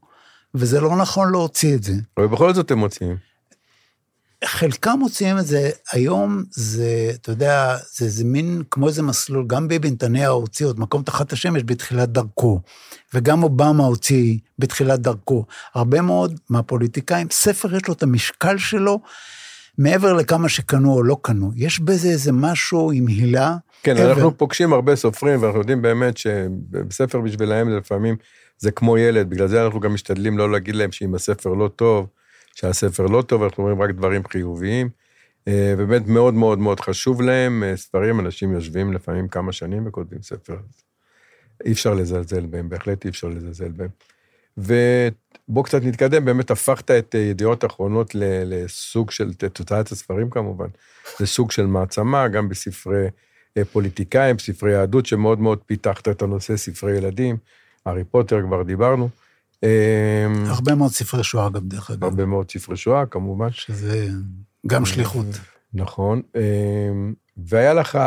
[0.54, 1.92] וזה לא נכון להוציא את זה.
[2.16, 3.16] אבל בכל זאת הם מוציאים.
[4.44, 9.68] חלקם מוציאים את זה, היום זה, אתה יודע, זה, זה מין כמו איזה מסלול, גם
[9.68, 12.60] ביבי נתניהו הוציא עוד מקום תחת השמש בתחילת דרכו,
[13.14, 15.44] וגם אובמה הוציא בתחילת דרכו.
[15.74, 19.00] הרבה מאוד מהפוליטיקאים, ספר יש לו את המשקל שלו,
[19.78, 21.50] מעבר לכמה שקנו או לא קנו.
[21.56, 23.56] יש בזה איזה משהו עם הילה.
[23.82, 24.12] כן, עבר.
[24.12, 28.16] אנחנו פוגשים הרבה סופרים, ואנחנו יודעים באמת שבספר בשבילהם לפעמים
[28.58, 32.06] זה כמו ילד, בגלל זה אנחנו גם משתדלים לא להגיד להם שאם הספר לא טוב,
[32.54, 34.88] שהספר לא טוב, אנחנו אומרים רק דברים חיוביים.
[35.48, 40.22] אה, באמת מאוד מאוד מאוד חשוב להם, אה, ספרים, אנשים יושבים לפעמים כמה שנים וכותבים
[40.22, 40.56] ספר.
[41.64, 43.88] אי אפשר לזלזל בהם, בהחלט אי אפשר לזלזל בהם.
[44.58, 50.68] ובוא קצת נתקדם, באמת הפכת את אה, ידיעות אחרונות לסוג של, את תוצאת הספרים כמובן,
[51.20, 53.06] לסוג של מעצמה, גם בספרי
[53.72, 57.36] פוליטיקאים, ספרי יהדות, שמאוד מאוד פיתחת את הנושא, ספרי ילדים,
[57.86, 59.08] הארי פוטר, כבר דיברנו.
[59.64, 63.50] אה, הרבה מאוד ספרי שואה גם, דרך אגב, הרבה מאוד ספרי שואה, כמובן.
[63.50, 64.08] שזה
[64.66, 65.26] גם שליחות.
[65.74, 66.22] נכון.
[66.36, 66.42] אה,
[67.36, 67.98] והיה לך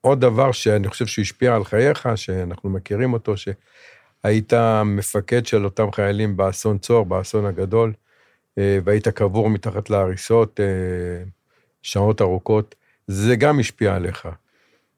[0.00, 4.52] עוד דבר שאני חושב שהשפיע על חייך, שאנחנו מכירים אותו, שהיית
[4.84, 7.92] מפקד של אותם חיילים באסון צור, באסון הגדול,
[8.58, 11.24] אה, והיית קבור מתחת להריסות אה,
[11.82, 12.74] שעות ארוכות.
[13.06, 14.28] זה גם השפיע עליך.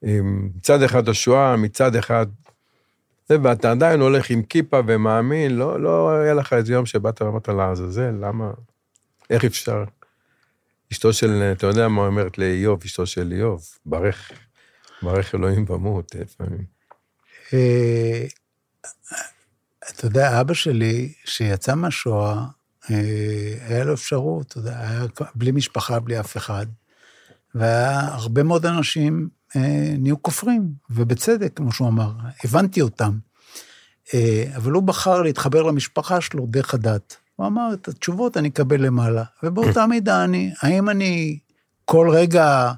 [0.03, 2.27] מצד אחד השואה, מצד אחד...
[3.29, 7.49] זה, ואתה עדיין הולך עם כיפה ומאמין, לא, לא היה לך איזה יום שבאת ואמרת
[7.49, 8.51] לעזאזל, למה?
[9.31, 9.85] איך אפשר?
[10.93, 14.31] אשתו של, אתה יודע מה אומרת לאיוב, אשתו של איוב, ברך,
[15.03, 16.65] ברך אלוהים במות לפעמים.
[17.55, 18.27] אה,
[19.91, 22.45] אתה יודע, אבא שלי, שיצא מהשואה,
[22.91, 26.67] אה, היה לו אפשרות, אתה יודע, היה בלי משפחה, בלי אף אחד,
[27.55, 29.29] והיה הרבה מאוד אנשים
[29.99, 32.11] נהיו כופרים, ובצדק, כמו שהוא אמר,
[32.45, 33.19] הבנתי אותם.
[34.57, 37.17] אבל הוא בחר להתחבר למשפחה שלו דרך הדת.
[37.37, 39.25] הוא אמר, את התשובות אני אקבל למעלה.
[39.43, 41.39] ובאותה מידה אני, האם אני
[41.85, 42.73] כל רגע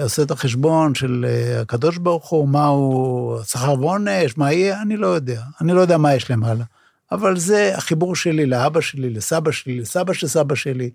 [0.00, 5.06] עושה את החשבון של אה, הקדוש ברוך הוא, מהו שכר ועונש, מה יהיה, אני לא
[5.06, 5.42] יודע.
[5.60, 6.64] אני לא יודע מה יש למעלה.
[7.12, 10.90] אבל זה החיבור שלי לאבא שלי, לסבא שלי, לסבא של סבא שלי,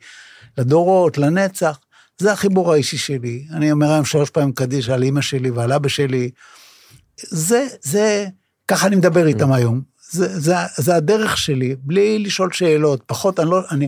[0.58, 1.79] לדורות, לנצח.
[2.19, 3.45] זה החיבור האישי שלי.
[3.51, 6.29] אני אומר היום שלוש פעמים קדיש על אימא שלי ועל אבא שלי.
[7.17, 8.27] זה, זה,
[8.67, 9.82] ככה אני מדבר איתם היום.
[10.12, 13.88] זה, זה, זה הדרך שלי, בלי לשאול שאלות, פחות, אני לא, אני,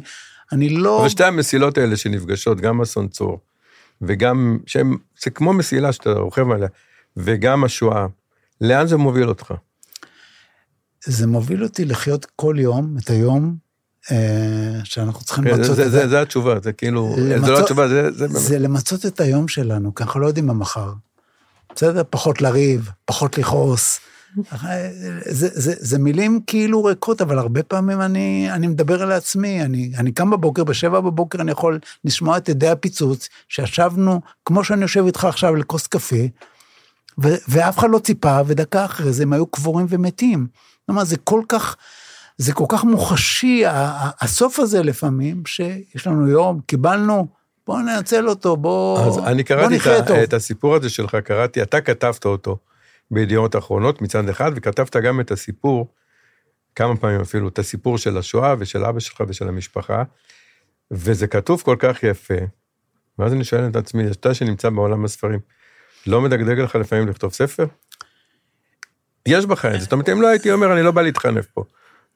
[0.51, 0.99] אני לא...
[0.99, 3.39] אבל שתי המסילות האלה שנפגשות, גם אסון צור,
[4.01, 6.67] וגם, שהם, זה כמו מסילה שאתה רוכב עליה,
[7.17, 8.05] וגם השואה,
[8.61, 9.53] לאן זה מוביל אותך?
[11.05, 13.55] זה מוביל אותי לחיות כל יום, את היום
[14.83, 16.07] שאנחנו צריכים כן, למצות זה, את זה.
[16.07, 18.11] זה התשובה, זה כאילו, למצות, זה לא התשובה, זה...
[18.11, 20.91] זה, זה למצות את היום שלנו, כי אנחנו לא יודעים מה מחר.
[21.75, 22.03] בסדר?
[22.09, 23.99] פחות לריב, פחות לכעוס.
[25.25, 29.61] זה, זה, זה מילים כאילו ריקות, אבל הרבה פעמים אני, אני מדבר על עצמי.
[29.61, 34.81] אני, אני קם בבוקר, בשבע בבוקר אני יכול לשמוע את ידי הפיצוץ, שישבנו, כמו שאני
[34.81, 36.25] יושב איתך עכשיו לכוס קפה,
[37.23, 40.47] ו, ואף אחד לא ציפה, ודקה אחרי זה הם היו קבורים ומתים.
[40.85, 41.75] כלומר, זה כל כך,
[42.41, 43.63] זה כל כך מוחשי,
[44.21, 47.27] הסוף הזה לפעמים, שיש לנו יום, קיבלנו,
[47.67, 49.19] בואו ננצל אותו, בואו נחיה טוב.
[49.19, 52.57] אז אני קראתי את, את הסיפור הזה שלך, קראתי, אתה כתבת אותו.
[53.11, 55.93] בידיעות אחרונות מצד אחד, וכתבת גם את הסיפור,
[56.75, 60.03] כמה פעמים אפילו, את הסיפור של השואה ושל אבא שלך ושל המשפחה,
[60.91, 62.33] וזה כתוב כל כך יפה.
[63.19, 65.39] ואז אני שואל את עצמי, אתה שנמצא בעולם הספרים,
[66.07, 67.65] לא מדגדג לך לפעמים לכתוב ספר?
[69.25, 69.79] יש בך את זה.
[69.79, 71.63] זאת אומרת, אם לא הייתי אומר, אני לא בא להתחנף פה.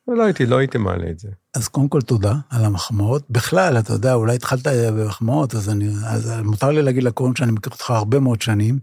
[0.08, 1.28] לא הייתי, לא הייתי מעלה את זה.
[1.54, 3.24] אז קודם כל תודה על המחמאות.
[3.30, 7.74] בכלל, אתה יודע, אולי התחלת במחמאות, אז, אני, אז מותר לי להגיד לקוראים שאני מכיר
[7.74, 8.80] אותך הרבה מאוד שנים,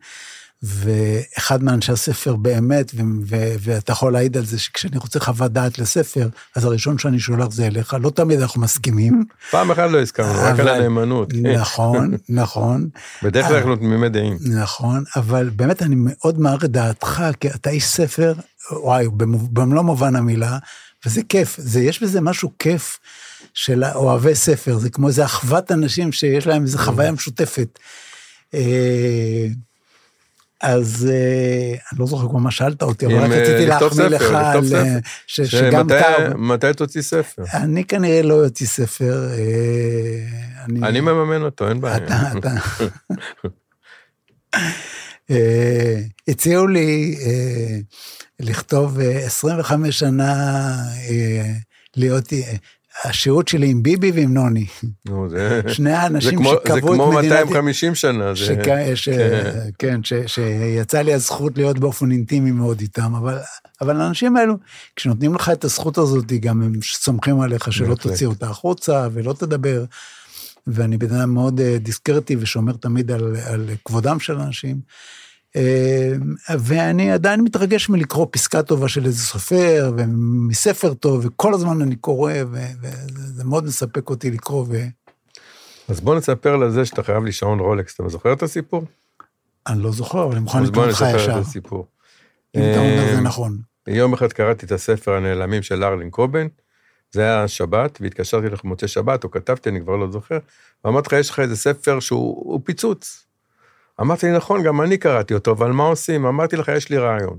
[0.63, 5.79] ואחד מאנשי הספר באמת, ו- ו- ואתה יכול להעיד על זה שכשאני רוצה חוות דעת
[5.79, 9.25] לספר, אז הראשון שאני שולח זה אליך, לא תמיד אנחנו מסכימים.
[9.51, 11.33] פעם אחת לא הסכמנו, רק על הנאמנות.
[11.55, 12.89] נכון, נכון.
[13.23, 14.39] בדרך כלל אנחנו תמימי דעים.
[14.41, 18.35] נכון, אבל באמת אני מאוד מעריך את דעתך, כי אתה איש ספר,
[18.83, 19.07] וואי,
[19.53, 20.59] במלוא מובן המילה,
[21.07, 22.99] וזה כיף, זה, יש בזה משהו כיף
[23.55, 27.79] של אוהבי ספר, זה כמו איזה אחוות אנשים שיש להם איזו חוויה משותפת.
[28.55, 29.47] אה,
[30.61, 34.23] אז אה, אני לא זוכר כבר מה שאלת אותי, אבל רק אה, רציתי להחמיא לך
[34.23, 34.65] על...
[35.27, 36.35] שגם אתה...
[36.37, 37.43] מתי תוציא ספר?
[37.55, 39.29] אני כנראה לא אוציא ספר.
[40.83, 41.97] אני מממן אותו, אין בעיה.
[41.97, 42.51] אתה, אתה.
[46.29, 47.17] הציעו לי
[48.41, 50.77] לכתוב 25 שנה
[51.97, 52.33] להיות
[53.05, 54.67] השהות שלי עם ביבי ועם נוני.
[55.09, 55.61] נו, זה...
[55.69, 57.33] שני האנשים שקבעו את מדינת...
[57.33, 58.35] זה כמו 250 שנה.
[58.35, 58.45] זה...
[58.45, 58.55] שכ...
[58.95, 59.09] ש...
[59.09, 60.13] כן, כן ש...
[60.27, 63.39] שיצא לי הזכות להיות באופן אינטימי מאוד איתם, אבל,
[63.81, 64.55] אבל האנשים האלו,
[64.97, 69.85] כשנותנים לך את הזכות הזאת, גם הם סומכים עליך שלא תוציא אותה החוצה ולא תדבר.
[70.67, 74.81] ואני בן אדם מאוד אה, דיסקרטי ושומר תמיד על, על כבודם של אנשים.
[75.57, 76.13] אה,
[76.59, 82.33] ואני עדיין מתרגש מלקרוא פסקה טובה של איזה סופר, ומספר טוב, וכל הזמן אני קורא,
[82.51, 84.67] וזה מאוד מספק אותי לקרוא.
[84.69, 84.83] ו...
[85.89, 88.85] אז בוא נספר לזה שאתה חייב לי שעון רולקס, אתה זוכר את הסיפור?
[89.67, 91.05] אני לא זוכר, אבל אני מוכן לקרוא לך ישר.
[91.07, 91.87] אז בוא נספר את הסיפור.
[92.57, 93.59] אם אתה אומר זה אה, נכון.
[93.87, 96.47] יום אחד קראתי את הספר הנעלמים של ארלין קובן,
[97.13, 100.39] זה היה שבת, והתקשרתי לך במוצאי שבת, או כתבתי, אני כבר לא זוכר,
[100.85, 103.27] ואמרתי לך, יש לך איזה ספר שהוא פיצוץ.
[104.01, 106.27] אמרתי לי, נכון, גם אני קראתי אותו, אבל מה עושים?
[106.27, 107.39] אמרתי לך, יש לי רעיון.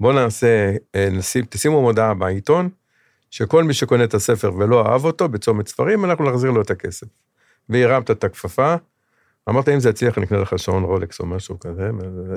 [0.00, 2.68] בוא נעשה, אה, נשים, תשימו מודעה בעיתון,
[3.30, 7.06] שכל מי שקונה את הספר ולא אהב אותו, בצומת ספרים, אנחנו נחזיר לו את הכסף.
[7.68, 8.74] והרמת את הכפפה,
[9.48, 11.90] אמרת, אם זה יצליח, אני אקנה לך שעון רולקס או משהו כזה,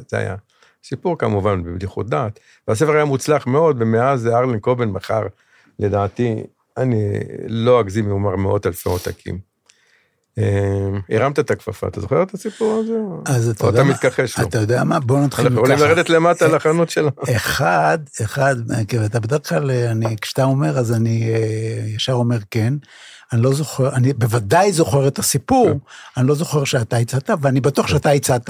[0.07, 0.35] זה היה
[0.83, 2.39] סיפור כמובן בבדיחות דעת.
[2.67, 5.21] והספר היה מוצלח מאוד, ומאז ארלין קובן מכר,
[5.79, 6.35] לדעתי,
[6.77, 7.13] אני
[7.47, 9.49] לא אגזים אם אומר מאות אלפי עותקים.
[10.37, 12.93] אה, הרמת את הכפפה, אתה זוכר את הסיפור הזה?
[13.33, 14.47] אז אתה יודע אתה מה- מתכחש לו?
[14.47, 14.99] אתה יודע מה?
[14.99, 15.87] בוא נתחיל אנחנו יכולים ככה.
[15.87, 17.09] לרדת למטה לחנות שלו.
[17.35, 18.55] אחד, אחד,
[18.87, 19.71] כי אתה בדרך כלל,
[20.21, 21.39] כשאתה אומר, אז אני אה,
[21.95, 22.73] ישר אומר כן.
[23.33, 25.77] אני לא זוכר, אני בוודאי זוכר את הסיפור, כן.
[26.17, 28.49] אני לא זוכר שאתה הצעת, ואני בטוח שאתה הצעת.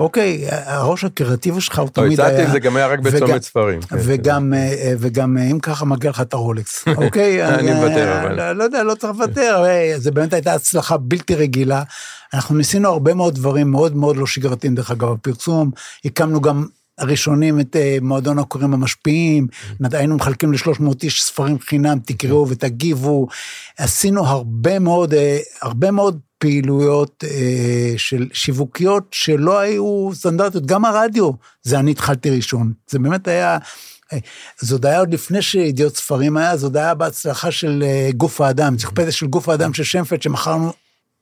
[0.00, 2.28] אוקיי, הראש הקריאטיבי שלך הוא לא, תמיד היה...
[2.28, 3.80] הצעתי, זה גם היה רק בצומת ספרים.
[3.80, 7.44] כן, וגם, אה, וגם אה, אם ככה מגיע לך את הרולקס, אוקיי?
[7.44, 8.34] אני מוותר, אה, אבל.
[8.34, 11.82] לא, לא יודע, לא צריך לוותר, אה, זה באמת הייתה הצלחה בלתי רגילה.
[12.34, 15.70] אנחנו ניסינו הרבה מאוד דברים מאוד מאוד לא שגרתיים, דרך אגב, בפרסום,
[16.04, 16.66] הקמנו גם
[17.00, 19.96] הראשונים את אה, מועדון הקוראים המשפיעים, Mm-hmm.
[19.96, 23.28] היינו מחלקים ל-300 איש ספרים חינם, תקראו ותגיבו,
[23.78, 31.30] עשינו הרבה מאוד, אה, הרבה מאוד פעילויות אה, של שיווקיות שלא היו סטנדרטיות, גם הרדיו,
[31.62, 33.58] זה אני התחלתי ראשון, זה באמת היה,
[34.60, 37.84] זה עוד היה עוד לפני שידיעות ספרים היה, זה עוד היה בהצלחה של
[38.16, 40.72] גוף האדם, אנציקלופדיה של גוף האדם של שמפלד, שמכרנו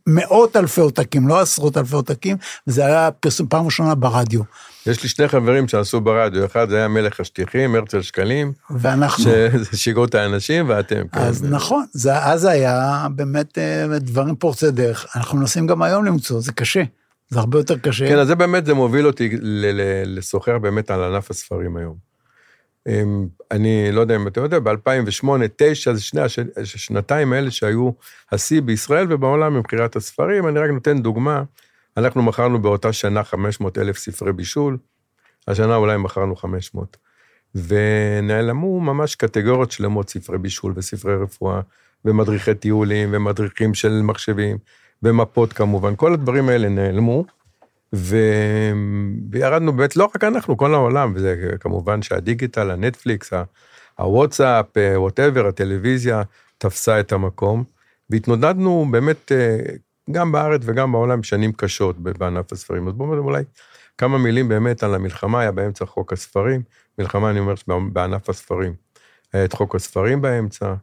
[0.09, 4.42] מאות אלפי עותקים, לא עשרות אלפי עותקים, וזה היה פרסום פעם ראשונה ברדיו.
[4.87, 9.25] יש לי שני חברים שעשו ברדיו, אחד זה היה מלך השטיחים, הרצל שקלים, ואנחנו...
[9.73, 11.09] ששיגעו את האנשים, ואתם.
[11.12, 11.21] כן.
[11.21, 15.07] אז נכון, זה, אז היה באמת אה, דברים פורצי דרך.
[15.16, 16.83] אנחנו מנסים גם היום למצוא, זה קשה.
[17.31, 18.09] זה הרבה יותר קשה.
[18.09, 19.37] כן, אז זה באמת, זה מוביל אותי
[20.07, 22.08] לשוחח באמת על ענף הספרים היום.
[22.88, 27.90] אמ, אני לא יודע אם אתה יודע, ב-2008, 2009, זה שני הש- השנתיים האלה שהיו
[28.33, 30.48] השיא בישראל ובעולם מבחירת הספרים.
[30.48, 31.42] אני רק נותן דוגמה,
[31.96, 34.79] אנחנו מכרנו באותה שנה 500 אלף ספרי בישול,
[35.48, 36.96] השנה אולי מכרנו 500.
[37.55, 41.61] ונעלמו ממש קטגוריות שלמות, ספרי בישול וספרי רפואה,
[42.05, 44.59] ומדריכי טיולים, ומדריכים של מחשבים,
[45.03, 47.24] ומפות כמובן, כל הדברים האלה נעלמו.
[47.92, 53.33] וירדנו באמת, לא רק אנחנו, כל העולם, וזה כמובן שהדיגיטל, הנטפליקס,
[53.98, 56.22] הוואטסאפ, ווטאבר, הטלוויזיה,
[56.59, 57.64] תפסה את המקום,
[58.11, 59.59] והתנודדנו באמת, אה,
[60.11, 62.88] גם בארץ וגם בעולם, שנים קשות בענף הספרים.
[62.88, 63.44] אז בואו אולי
[63.98, 66.62] כמה מילים באמת על המלחמה, היה באמצע חוק הספרים,
[66.98, 67.55] מלחמה, אני אומר,
[67.92, 68.74] בענף הספרים.
[69.33, 70.74] היה את חוק הספרים באמצע, אה,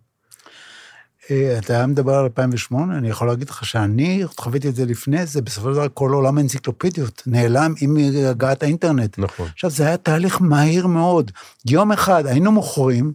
[1.58, 5.70] אתה מדבר על 2008, אני יכול להגיד לך שאני חוויתי את זה לפני זה, בסופו
[5.70, 7.98] של דבר כל עולם האנציקלופדיות נעלם עם
[8.30, 9.20] הגעת האינטרנט.
[9.20, 9.48] נכון.
[9.54, 11.32] עכשיו, זה היה תהליך מהיר מאוד.
[11.70, 13.14] יום אחד היינו מוכרים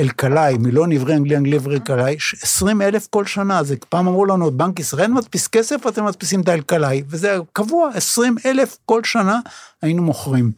[0.00, 3.62] אלקלעי, מילון עברי אנגלי אנגלי עברי אלקלעי, 20 אלף כל שנה.
[3.62, 8.36] זה פעם אמרו לנו, בנק ישראל מדפיס כסף, אתם מדפיסים את האלקלעי, וזה קבוע, 20
[8.46, 9.40] אלף כל שנה
[9.82, 10.52] היינו מוכרים.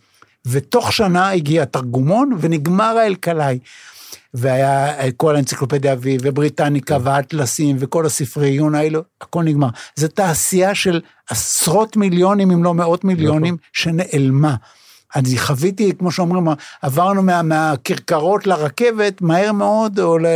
[0.47, 3.59] ותוך שנה הגיע תרגומון ונגמר האלקלעי.
[4.35, 9.69] והיה כל האנציקלופדיה אביב, ובריטניקה, ואטלסים, וכל הספרי עיון האלו, הכל נגמר.
[9.97, 11.01] זו תעשייה של
[11.31, 14.55] עשרות מיליונים, אם לא מאות מיליונים, שנעלמה.
[15.17, 16.47] אני חוויתי, כמו שאומרים,
[16.83, 20.27] עברנו מה, מהכרכרות לרכבת מהר מאוד, או ל...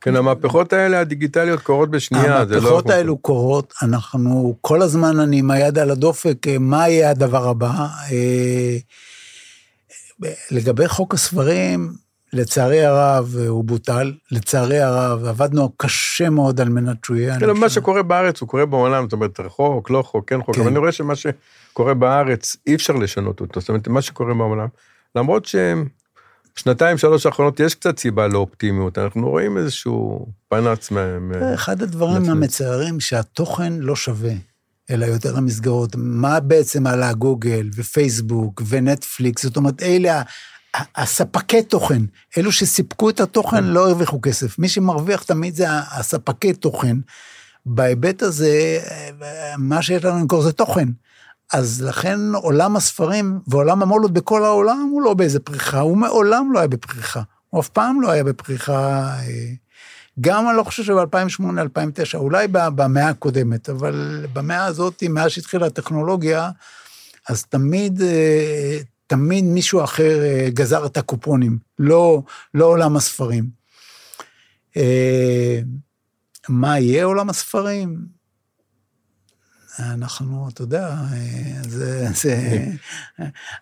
[0.00, 2.58] כן, המהפכות האלה הדיגיטליות קורות בשנייה, זה לא...
[2.60, 7.48] המהפכות האלו קורות, אנחנו, כל הזמן אני עם היד על הדופק, אה, מה יהיה הדבר
[7.48, 7.86] הבא.
[8.12, 8.76] אה,
[10.50, 11.92] לגבי חוק הספרים,
[12.32, 17.38] לצערי הרב הוא בוטל, לצערי הרב עבדנו קשה מאוד על מנת שהוא יהיה.
[17.38, 20.60] כאילו, מה שקורה בארץ הוא קורה בעולם, זאת אומרת, חוק, לא חוק, כן חוק, כן.
[20.60, 24.68] אבל אני רואה שמה שקורה בארץ, אי אפשר לשנות אותו, זאת אומרת, מה שקורה בעולם,
[25.14, 25.48] למרות
[26.56, 31.00] ששנתיים, שלוש האחרונות יש קצת סיבה לאופטימיות, אנחנו רואים איזשהו פנץ מה...
[31.54, 32.30] אחד הדברים.
[32.30, 34.32] המצערים שהתוכן לא שווה,
[34.90, 35.92] אלא יותר המסגרות.
[35.96, 40.22] מה בעצם עלה גוגל ופייסבוק ונטפליקס, זאת אומרת, אלה
[40.96, 42.02] הספקי תוכן,
[42.38, 44.58] אלו שסיפקו את התוכן לא הרוויחו כסף.
[44.58, 46.96] מי שמרוויח תמיד זה הספקי תוכן.
[47.66, 48.80] בהיבט הזה,
[49.58, 50.88] מה שיש לנו למכור זה תוכן.
[51.52, 56.58] אז לכן עולם הספרים ועולם המולות בכל העולם הוא לא באיזה פריחה, הוא מעולם לא
[56.58, 57.22] היה בפריחה.
[57.50, 59.08] הוא אף פעם לא היה בפריחה.
[59.18, 59.52] אה,
[60.20, 66.50] גם אני לא חושב שב-2008-2009, אולי ב- במאה הקודמת, אבל במאה הזאת, מאז שהתחילה הטכנולוגיה,
[67.28, 68.78] אז תמיד, אה,
[69.08, 72.22] תמיד מישהו אחר אה, גזר את הקופונים, לא,
[72.54, 73.44] לא עולם הספרים.
[74.76, 75.60] אה,
[76.48, 78.18] מה יהיה עולם הספרים?
[79.78, 82.64] אנחנו, אתה יודע, אה, זה, זה,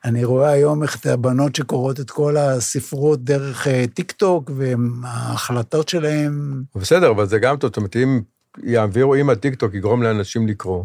[0.05, 6.63] אני רואה היום איך את הבנות שקוראות את כל הספרות דרך טיק טוק, וההחלטות שלהם,
[6.75, 8.21] בסדר, אבל זה גם זאת אומרת, אם
[8.63, 10.85] יעבירו, אם הטיקטוק יגרום לאנשים לקרוא,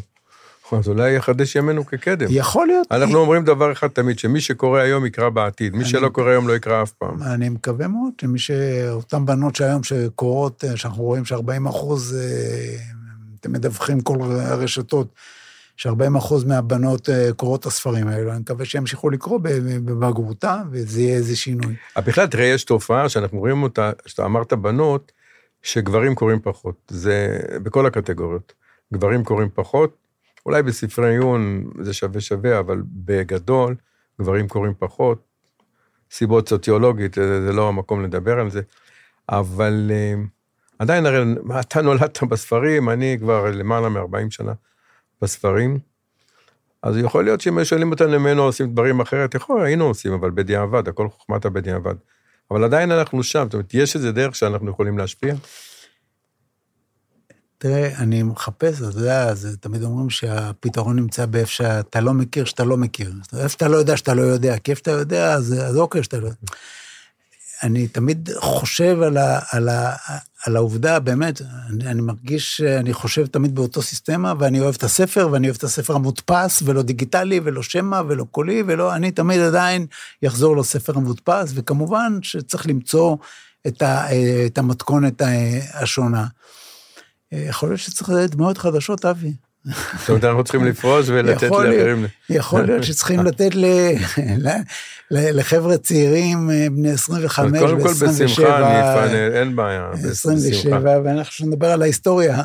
[0.74, 2.28] אז אולי יחדש ימינו כקדם.
[2.30, 2.88] יכול להיות.
[2.92, 6.54] אנחנו אומרים דבר אחד תמיד, שמי שקורא היום יקרא בעתיד, מי שלא קורא היום לא
[6.54, 7.24] יקרא אף פעם.
[7.24, 8.52] אני מקווה מאוד שמי ש...
[8.90, 12.78] אותן בנות שהיום שקוראות, אה, שאנחנו רואים ש-40 אחוז, אה,
[13.40, 15.08] אתם מדווחים כל הרשתות,
[15.78, 21.16] ש-40 אחוז מהבנות אה, קוראות את הספרים האלו, אני מקווה שימשיכו לקרוא בבגרותה, וזה יהיה
[21.16, 21.76] איזה שינוי.
[21.98, 25.12] בכלל, תראה, יש תופעה שאנחנו רואים אותה, שאתה אמרת בנות,
[25.64, 26.76] שגברים קוראים פחות.
[26.88, 28.54] זה בכל הקטגוריות.
[28.94, 30.01] גברים קוראים פחות.
[30.46, 33.76] אולי בספרי עיון זה שווה שווה, אבל בגדול,
[34.22, 35.32] גברים קוראים פחות.
[36.12, 38.62] סיבות סוציולוגית, זה, זה לא המקום לדבר על זה.
[39.30, 40.14] אבל אה,
[40.80, 41.24] עדיין, הרי
[41.60, 44.54] אתה נולדת בספרים, אני כבר למעלה מ-40 שנה
[45.22, 45.80] בספרים.
[46.84, 50.88] אז יכול להיות שאם שואלים אותנו ממנו עושים דברים אחרת, יכול, היינו עושים, אבל בדיעבד,
[50.88, 51.96] הכל חוכמת הבדיעבד.
[52.52, 55.36] אבל עדיין אנחנו שם, זאת אומרת, יש איזה דרך שאנחנו יכולים להשפיע?
[57.62, 62.64] תראה, אני מחפש, אתה יודע, זה תמיד אומרים שהפתרון נמצא באיפה שאתה לא מכיר, שאתה
[62.64, 63.14] לא מכיר.
[63.38, 66.18] איפה שאתה לא יודע, שאתה לא יודע, כי איפה שאתה יודע, אז, אז אוקיי שאתה
[66.18, 66.38] לא יודע.
[67.64, 69.96] אני תמיד חושב על, ה, על, ה,
[70.46, 75.30] על העובדה, באמת, אני, אני מרגיש שאני חושב תמיד באותו סיסטמה, ואני אוהב את הספר,
[75.32, 79.86] ואני אוהב את הספר המודפס, ולא דיגיטלי, ולא שמע, ולא קולי, ולא, אני תמיד עדיין
[80.28, 83.18] אחזור לספר המודפס, וכמובן שצריך למצוא
[83.68, 84.08] את, ה,
[84.46, 85.22] את המתכונת
[85.74, 86.26] השונה.
[87.32, 89.34] יכול להיות שצריך לדעת דמויות חדשות, אבי.
[90.00, 92.06] זאת אומרת, אנחנו צריכים לפרוש ולתת לאחרים.
[92.30, 93.52] יכול להיות שצריכים לתת
[95.12, 97.60] לחבר'ה צעירים אה, בני 25 ו-27.
[97.60, 99.90] קודם כל בשמחה, אני אפנה, אין בעיה.
[100.12, 102.44] 27, ואנחנו נדבר על ההיסטוריה, אה,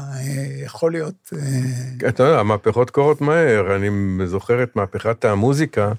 [0.65, 1.33] יכול להיות.
[1.33, 3.77] אה, אתה יודע, המהפכות קורות מהר.
[3.77, 3.91] אני
[4.27, 5.93] זוכר את מהפכת המוזיקה,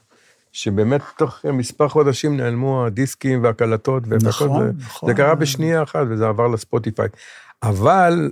[0.52, 4.04] שבאמת תוך מספר חודשים נעלמו הדיסקים והקלטות.
[4.08, 5.10] נכון, נכון.
[5.10, 7.08] זה קרה בשנייה אחת וזה עבר לספוטיפיי.
[7.64, 8.30] אבל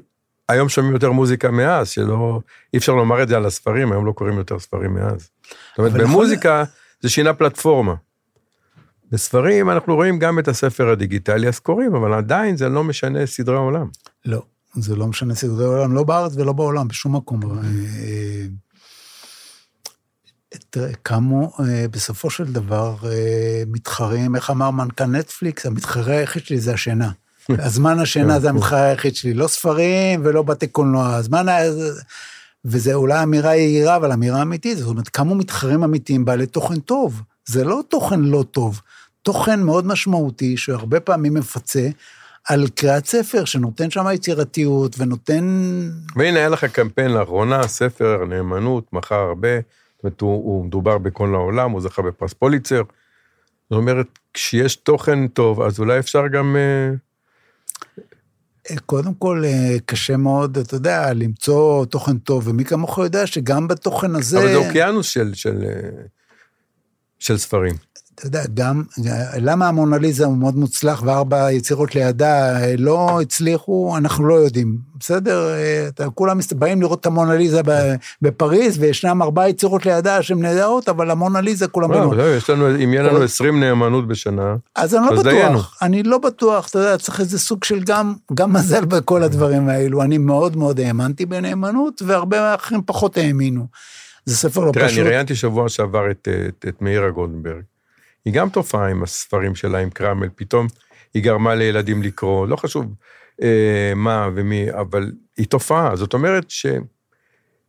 [0.49, 2.39] היום שומעים יותר מוזיקה מאז, שלא,
[2.73, 5.29] אי אפשר לומר את זה על הספרים, היום לא קוראים יותר ספרים מאז.
[5.69, 6.75] זאת אומרת, במוזיקה יכול...
[7.01, 7.93] זה שינה פלטפורמה.
[9.11, 13.55] בספרים אנחנו רואים גם את הספר הדיגיטלי, אז קוראים, אבל עדיין זה לא משנה סדרי
[13.55, 13.87] העולם.
[14.25, 14.41] לא,
[14.75, 17.39] זה לא משנה סדרי העולם, לא בארץ ולא בעולם, בשום מקום.
[20.69, 21.53] תראה, קמו
[21.91, 22.95] בסופו של דבר
[23.67, 27.11] מתחרים, איך אמר מנכ"ל נטפליקס, המתחרה היחיד שלי זה השינה.
[27.49, 31.57] הזמן השינה זה המתחרה היחיד שלי, לא ספרים ולא בתי קולנוע, הזמן ה...
[32.65, 37.21] וזה אולי אמירה יהירה, אבל אמירה אמיתית, זאת אומרת, כמה מתחרים אמיתיים בעלי תוכן טוב.
[37.45, 38.81] זה לא תוכן לא טוב,
[39.21, 41.89] תוכן מאוד משמעותי, שהרבה פעמים מפצה
[42.45, 45.43] על קריאת ספר, שנותן שם יצירתיות ונותן...
[46.15, 51.35] והנה, היה לך קמפיין לאחרונה, ספר נאמנות, מכר הרבה, זאת אומרת, הוא, הוא מדובר בכל
[51.35, 52.81] העולם, הוא זכה בפרס פוליצר.
[53.69, 56.55] זאת אומרת, כשיש תוכן טוב, אז אולי אפשר גם...
[58.85, 64.15] קודם כל, אה, קשה מאוד, אתה יודע, למצוא תוכן טוב, ומי כמוך יודע שגם בתוכן
[64.15, 64.39] הזה...
[64.39, 65.65] אבל זה אוקיינוס של, של,
[67.19, 67.75] של ספרים.
[68.15, 68.83] אתה יודע, גם,
[69.37, 75.49] למה המונליזה הוא מאוד מוצלח וארבע יצירות לידה לא הצליחו, אנחנו לא יודעים, בסדר?
[75.87, 77.61] אתה, כולם באים לראות את המונליזה
[78.21, 81.91] בפריז, וישנם ארבע יצירות לידה שהן נהדרות, אבל המונליזה כולם...
[81.91, 85.59] לא, לא, יש לנו, אם יהיה לנו 20 נאמנות בשנה, אז אני לא בטוח, דיינו.
[85.81, 90.01] אני לא בטוח, אתה יודע, צריך איזה סוג של גם, גם מזל בכל הדברים האלו.
[90.01, 93.67] אני מאוד מאוד האמנתי בנאמנות, והרבה אחרים פחות האמינו.
[94.25, 94.95] זה ספר לא תראה, פשוט.
[94.95, 97.61] תראה, אני ראיינתי שבוע שעבר את, את, את מאירה גולדנברג.
[98.25, 100.67] היא גם תופעה עם הספרים שלה, עם קרמל, פתאום
[101.13, 102.85] היא גרמה לילדים לקרוא, לא חשוב
[103.41, 106.65] אה, מה ומי, אבל היא תופעה, זאת אומרת ש...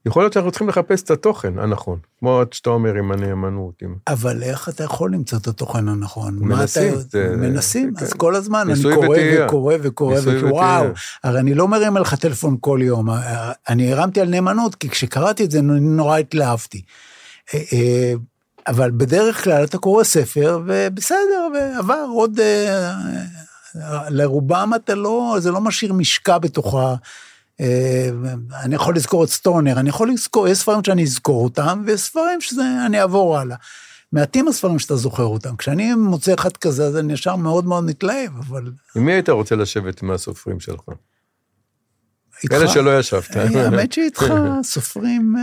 [0.06, 3.82] יכול להיות שאנחנו צריכים לחפש את התוכן הנכון, כמו שאתה אומר עם הנאמנות.
[3.82, 3.94] עם...
[4.08, 6.38] אבל איך אתה יכול למצוא את התוכן הנכון?
[6.40, 6.92] מנסים.
[6.92, 6.98] אתה...
[6.98, 7.34] זה...
[7.36, 8.04] מנסים, כן.
[8.04, 9.46] אז כל הזמן אני קורא ותהיה.
[9.46, 10.86] וקורא וקורא וקורא, וואו,
[11.24, 13.08] הרי אני לא מרים לך טלפון כל יום,
[13.68, 16.82] אני הרמתי על נאמנות, כי כשקראתי את זה נורא התלהבתי.
[18.66, 22.40] אה, אה, אבל בדרך כלל אתה קורא ספר, ובסדר, ועבר עוד...
[22.40, 22.92] אה,
[24.08, 26.94] לרובם אתה לא, זה לא משאיר משקע בתוכה.
[27.60, 28.08] אה,
[28.62, 32.40] אני יכול לזכור את סטונר, אני יכול לזכור, יש ספרים שאני אזכור אותם, ויש ספרים
[32.40, 33.56] שאני אעבור הלאה.
[34.12, 35.56] מעטים הספרים שאתה זוכר אותם.
[35.56, 38.72] כשאני מוצא אחד כזה, אז אני ישר מאוד מאוד מתלהב, אבל...
[38.96, 40.80] עם מי היית רוצה לשבת מהסופרים שלך?
[42.44, 42.54] איתך.
[42.54, 43.36] כאלה שלא ישבת.
[43.36, 44.24] אה, האמת שאיתך,
[44.62, 45.34] סופרים...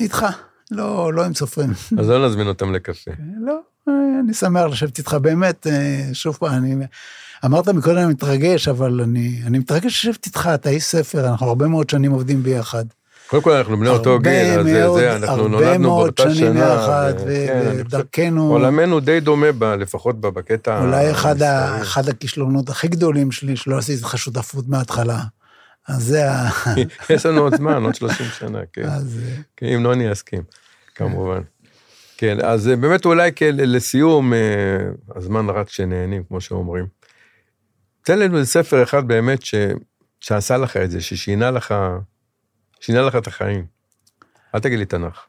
[0.00, 0.26] איתך.
[0.72, 1.70] לא, לא עם סופרים.
[1.98, 3.10] אז לא נזמין אותם לקפה.
[3.40, 3.60] לא,
[4.24, 6.74] אני שמח לשבת איתך, באמת, אה, שוב פעם, אני...
[7.44, 11.66] אמרת מקודם, אני מתרגש, אבל אני, אני מתרגש לשבת איתך, אתה איש ספר, אנחנו הרבה
[11.66, 12.84] מאוד שנים עובדים ביחד.
[13.26, 16.46] קודם כל, אנחנו בני אותו גיל, אז מאוד, זה, אנחנו נולדנו באותה שנה.
[16.46, 18.08] הרבה מאוד שנים ביחד, ודרכנו...
[18.12, 20.84] כן, עולמנו די דומה, ב, לפחות בקטע...
[20.84, 25.20] אולי אחד, ה, אחד הכישלונות הכי גדולים שלי, שלא עשיתי לך שותפות מההתחלה.
[25.88, 26.48] אז זה ה...
[27.14, 28.84] יש לנו עוד זמן, עוד 30 שנה, כן.
[28.84, 29.18] אז...
[29.56, 30.42] כן, אם נוני יסכים.
[30.94, 31.42] כמובן.
[32.16, 34.38] כן, אז אה, באמת אולי לסיום, אה,
[35.16, 36.86] הזמן רק שנהנים, כמו שאומרים.
[38.02, 39.54] תן לנו איזה ספר אחד באמת ש,
[40.20, 41.74] שעשה לך את זה, ששינה לך,
[42.80, 43.66] שינה לך את החיים.
[44.54, 45.26] אל תגיד לי תנ"ך.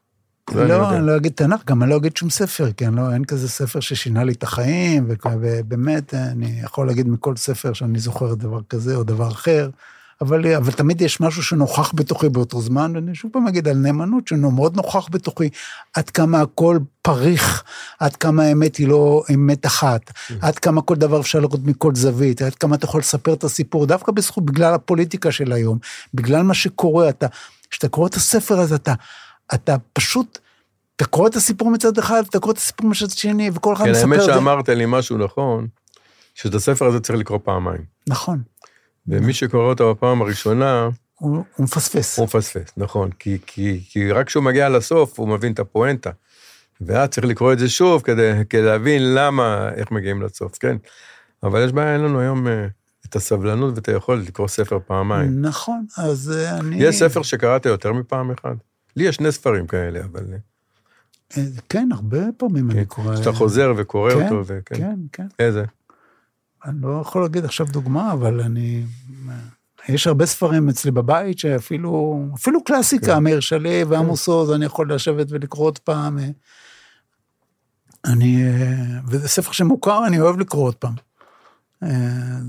[0.56, 3.50] לא, אני לא אגיד תנ"ך, גם אני לא אגיד שום ספר, כן, לא, אין כזה
[3.50, 5.08] ספר ששינה לי את החיים,
[5.42, 9.70] ובאמת, אני יכול להגיד מכל ספר שאני זוכר דבר כזה או דבר אחר,
[10.22, 14.28] אבל, אבל תמיד יש משהו שנוכח בתוכי באותו זמן, ואני שוב פעם אגיד על נאמנות,
[14.28, 15.50] שמאוד נוכח בתוכי,
[15.94, 17.64] עד כמה הכל פריך,
[18.00, 20.12] עד כמה האמת היא לא אמת אחת,
[20.42, 23.86] עד כמה כל דבר אפשר לראות מכל זווית, עד כמה אתה יכול לספר את הסיפור,
[23.86, 25.78] דווקא בזכות, בגלל הפוליטיקה של היום,
[26.14, 27.28] בגלל מה שקורה, אתה,
[27.70, 28.94] כשאתה קורא את הספר הזה, אתה,
[29.54, 30.40] אתה פשוט,
[30.96, 33.92] אתה קורא את הסיפור מצד אחד, אתה קורא את הסיפור מצד שני, וכל אחד כן,
[33.92, 34.34] מספר האמת את זה.
[34.34, 35.68] שאמרת לי משהו נכון,
[36.36, 37.82] שאת הספר הזה צריך לקרוא פעמיים.
[38.08, 38.42] נכון,
[39.08, 40.90] ומי שקורא אותו בפעם הראשונה,
[41.20, 42.20] הוא, הוא מפספס.
[42.20, 43.10] הוא מפספס, נכון.
[43.12, 46.12] כי, כי, כי רק כשהוא מגיע לסוף, הוא מבין את הפואנטה.
[46.82, 50.78] ואז צריך לקרוא את זה שוב כדי, כדי להבין למה, איך מגיעים לסוף, כן?
[51.44, 52.68] אבל יש בעיה, אין לנו היום אה,
[53.06, 55.42] את הסבלנות ואת היכולת לקרוא ספר פעמיים.
[55.42, 56.76] נכון, אז אה, אני...
[56.80, 58.56] יש ספר שקראת יותר מפעם אחת?
[58.96, 60.24] לי יש שני ספרים כאלה, אבל...
[61.38, 63.16] אה, כן, הרבה פעמים אני קורא.
[63.16, 64.76] שאתה חוזר וקורא כן, אותו, וכן.
[64.76, 65.28] כן, כן.
[65.40, 65.64] איזה?
[66.66, 68.84] אני לא יכול להגיד עכשיו דוגמה, אבל אני...
[69.90, 73.24] יש הרבה ספרים אצלי בבית שאפילו, אפילו קלאסיקה, כן.
[73.24, 76.18] מאיר שלו ועמוס עוז, אני יכול לשבת ולקרוא עוד פעם.
[78.06, 78.44] אני,
[79.08, 80.94] וזה ספר שמוכר, אני אוהב לקרוא עוד פעם.
[81.84, 81.90] אה,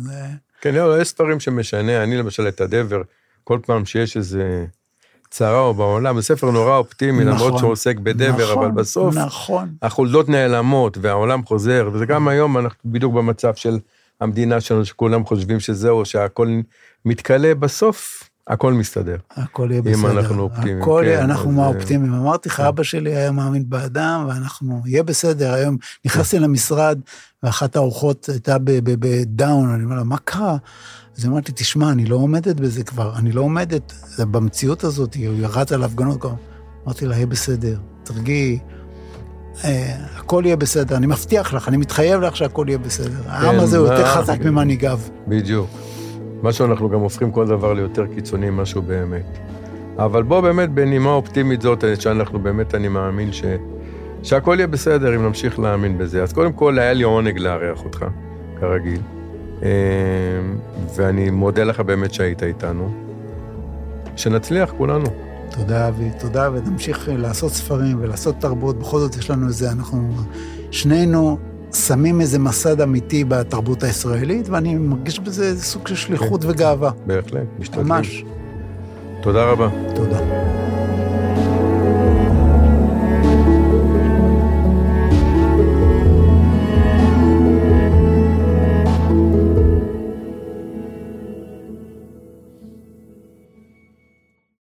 [0.03, 0.27] זה-
[0.61, 3.03] כן, לא, יש ספרים שמשנה, אני למשל את הדבר,
[3.45, 4.67] כל פעם שיש איזה
[5.31, 9.15] צרה או בעולם, זה ספר נורא אופטימי, למרות נכון, שהוא עוסק בדבר, נכון, אבל בסוף
[9.17, 13.79] נכון, החולדות נעלמות והעולם חוזר, וזה גם היום אנחנו בדיוק במצב של
[14.21, 16.61] המדינה שלנו, שכולם חושבים שזהו, שהכל
[17.05, 19.17] מתכלה, בסוף הכל מסתדר.
[19.31, 20.11] הכל יהיה אם בסדר.
[20.11, 22.15] אנחנו אופטימיים, הכל, כן, אנחנו אז, אה, מהאופטימיים.
[22.15, 25.53] אמרתי לך, אבא שלי היה מאמין באדם, ואנחנו, יהיה בסדר.
[25.53, 27.01] היום נכנסתי למשרד,
[27.43, 30.57] ואחת האורחות הייתה בדאון, אני אומר לה, מה קרה?
[31.17, 35.15] אז היא אמרת לי, תשמע, אני לא עומדת בזה כבר, אני לא עומדת, במציאות הזאת,
[35.15, 36.35] הוא ירד על הפגנות כבר.
[36.85, 38.74] אמרתי לה, יהיה בסדר, תרגיעי, אה,
[40.17, 43.21] הכל יהיה בסדר, אני מבטיח לך, אני מתחייב לך שהכל יהיה בסדר.
[43.27, 44.99] העם הזה הוא מה- יותר חזק ממנהיגיו.
[45.29, 45.71] בדיוק.
[46.43, 49.39] משהו אנחנו גם הופכים כל דבר ליותר קיצוני משהו באמת.
[49.99, 53.45] אבל בוא באמת בנימה אופטימית זאת, שאנחנו באמת, אני מאמין ש...
[54.23, 56.23] שהכל יהיה בסדר אם נמשיך להאמין בזה.
[56.23, 58.05] אז קודם כל, היה לי עונג לארח אותך,
[58.61, 59.01] כרגיל.
[59.63, 59.69] אה,
[60.97, 62.95] ואני מודה לך באמת שהיית איתנו.
[64.17, 65.07] שנצליח כולנו.
[65.57, 68.79] תודה, אבי, תודה, ונמשיך לעשות ספרים ולעשות תרבות.
[68.79, 70.11] בכל זאת יש לנו איזה, אנחנו
[70.71, 71.39] שנינו
[71.75, 76.91] שמים איזה מסד אמיתי בתרבות הישראלית, ואני מרגיש בזה איזה סוג של שליחות וגאווה.
[77.07, 77.87] בהחלט, משתדלים.
[77.87, 78.25] ממש.
[79.23, 79.69] תודה רבה.
[79.95, 80.19] תודה.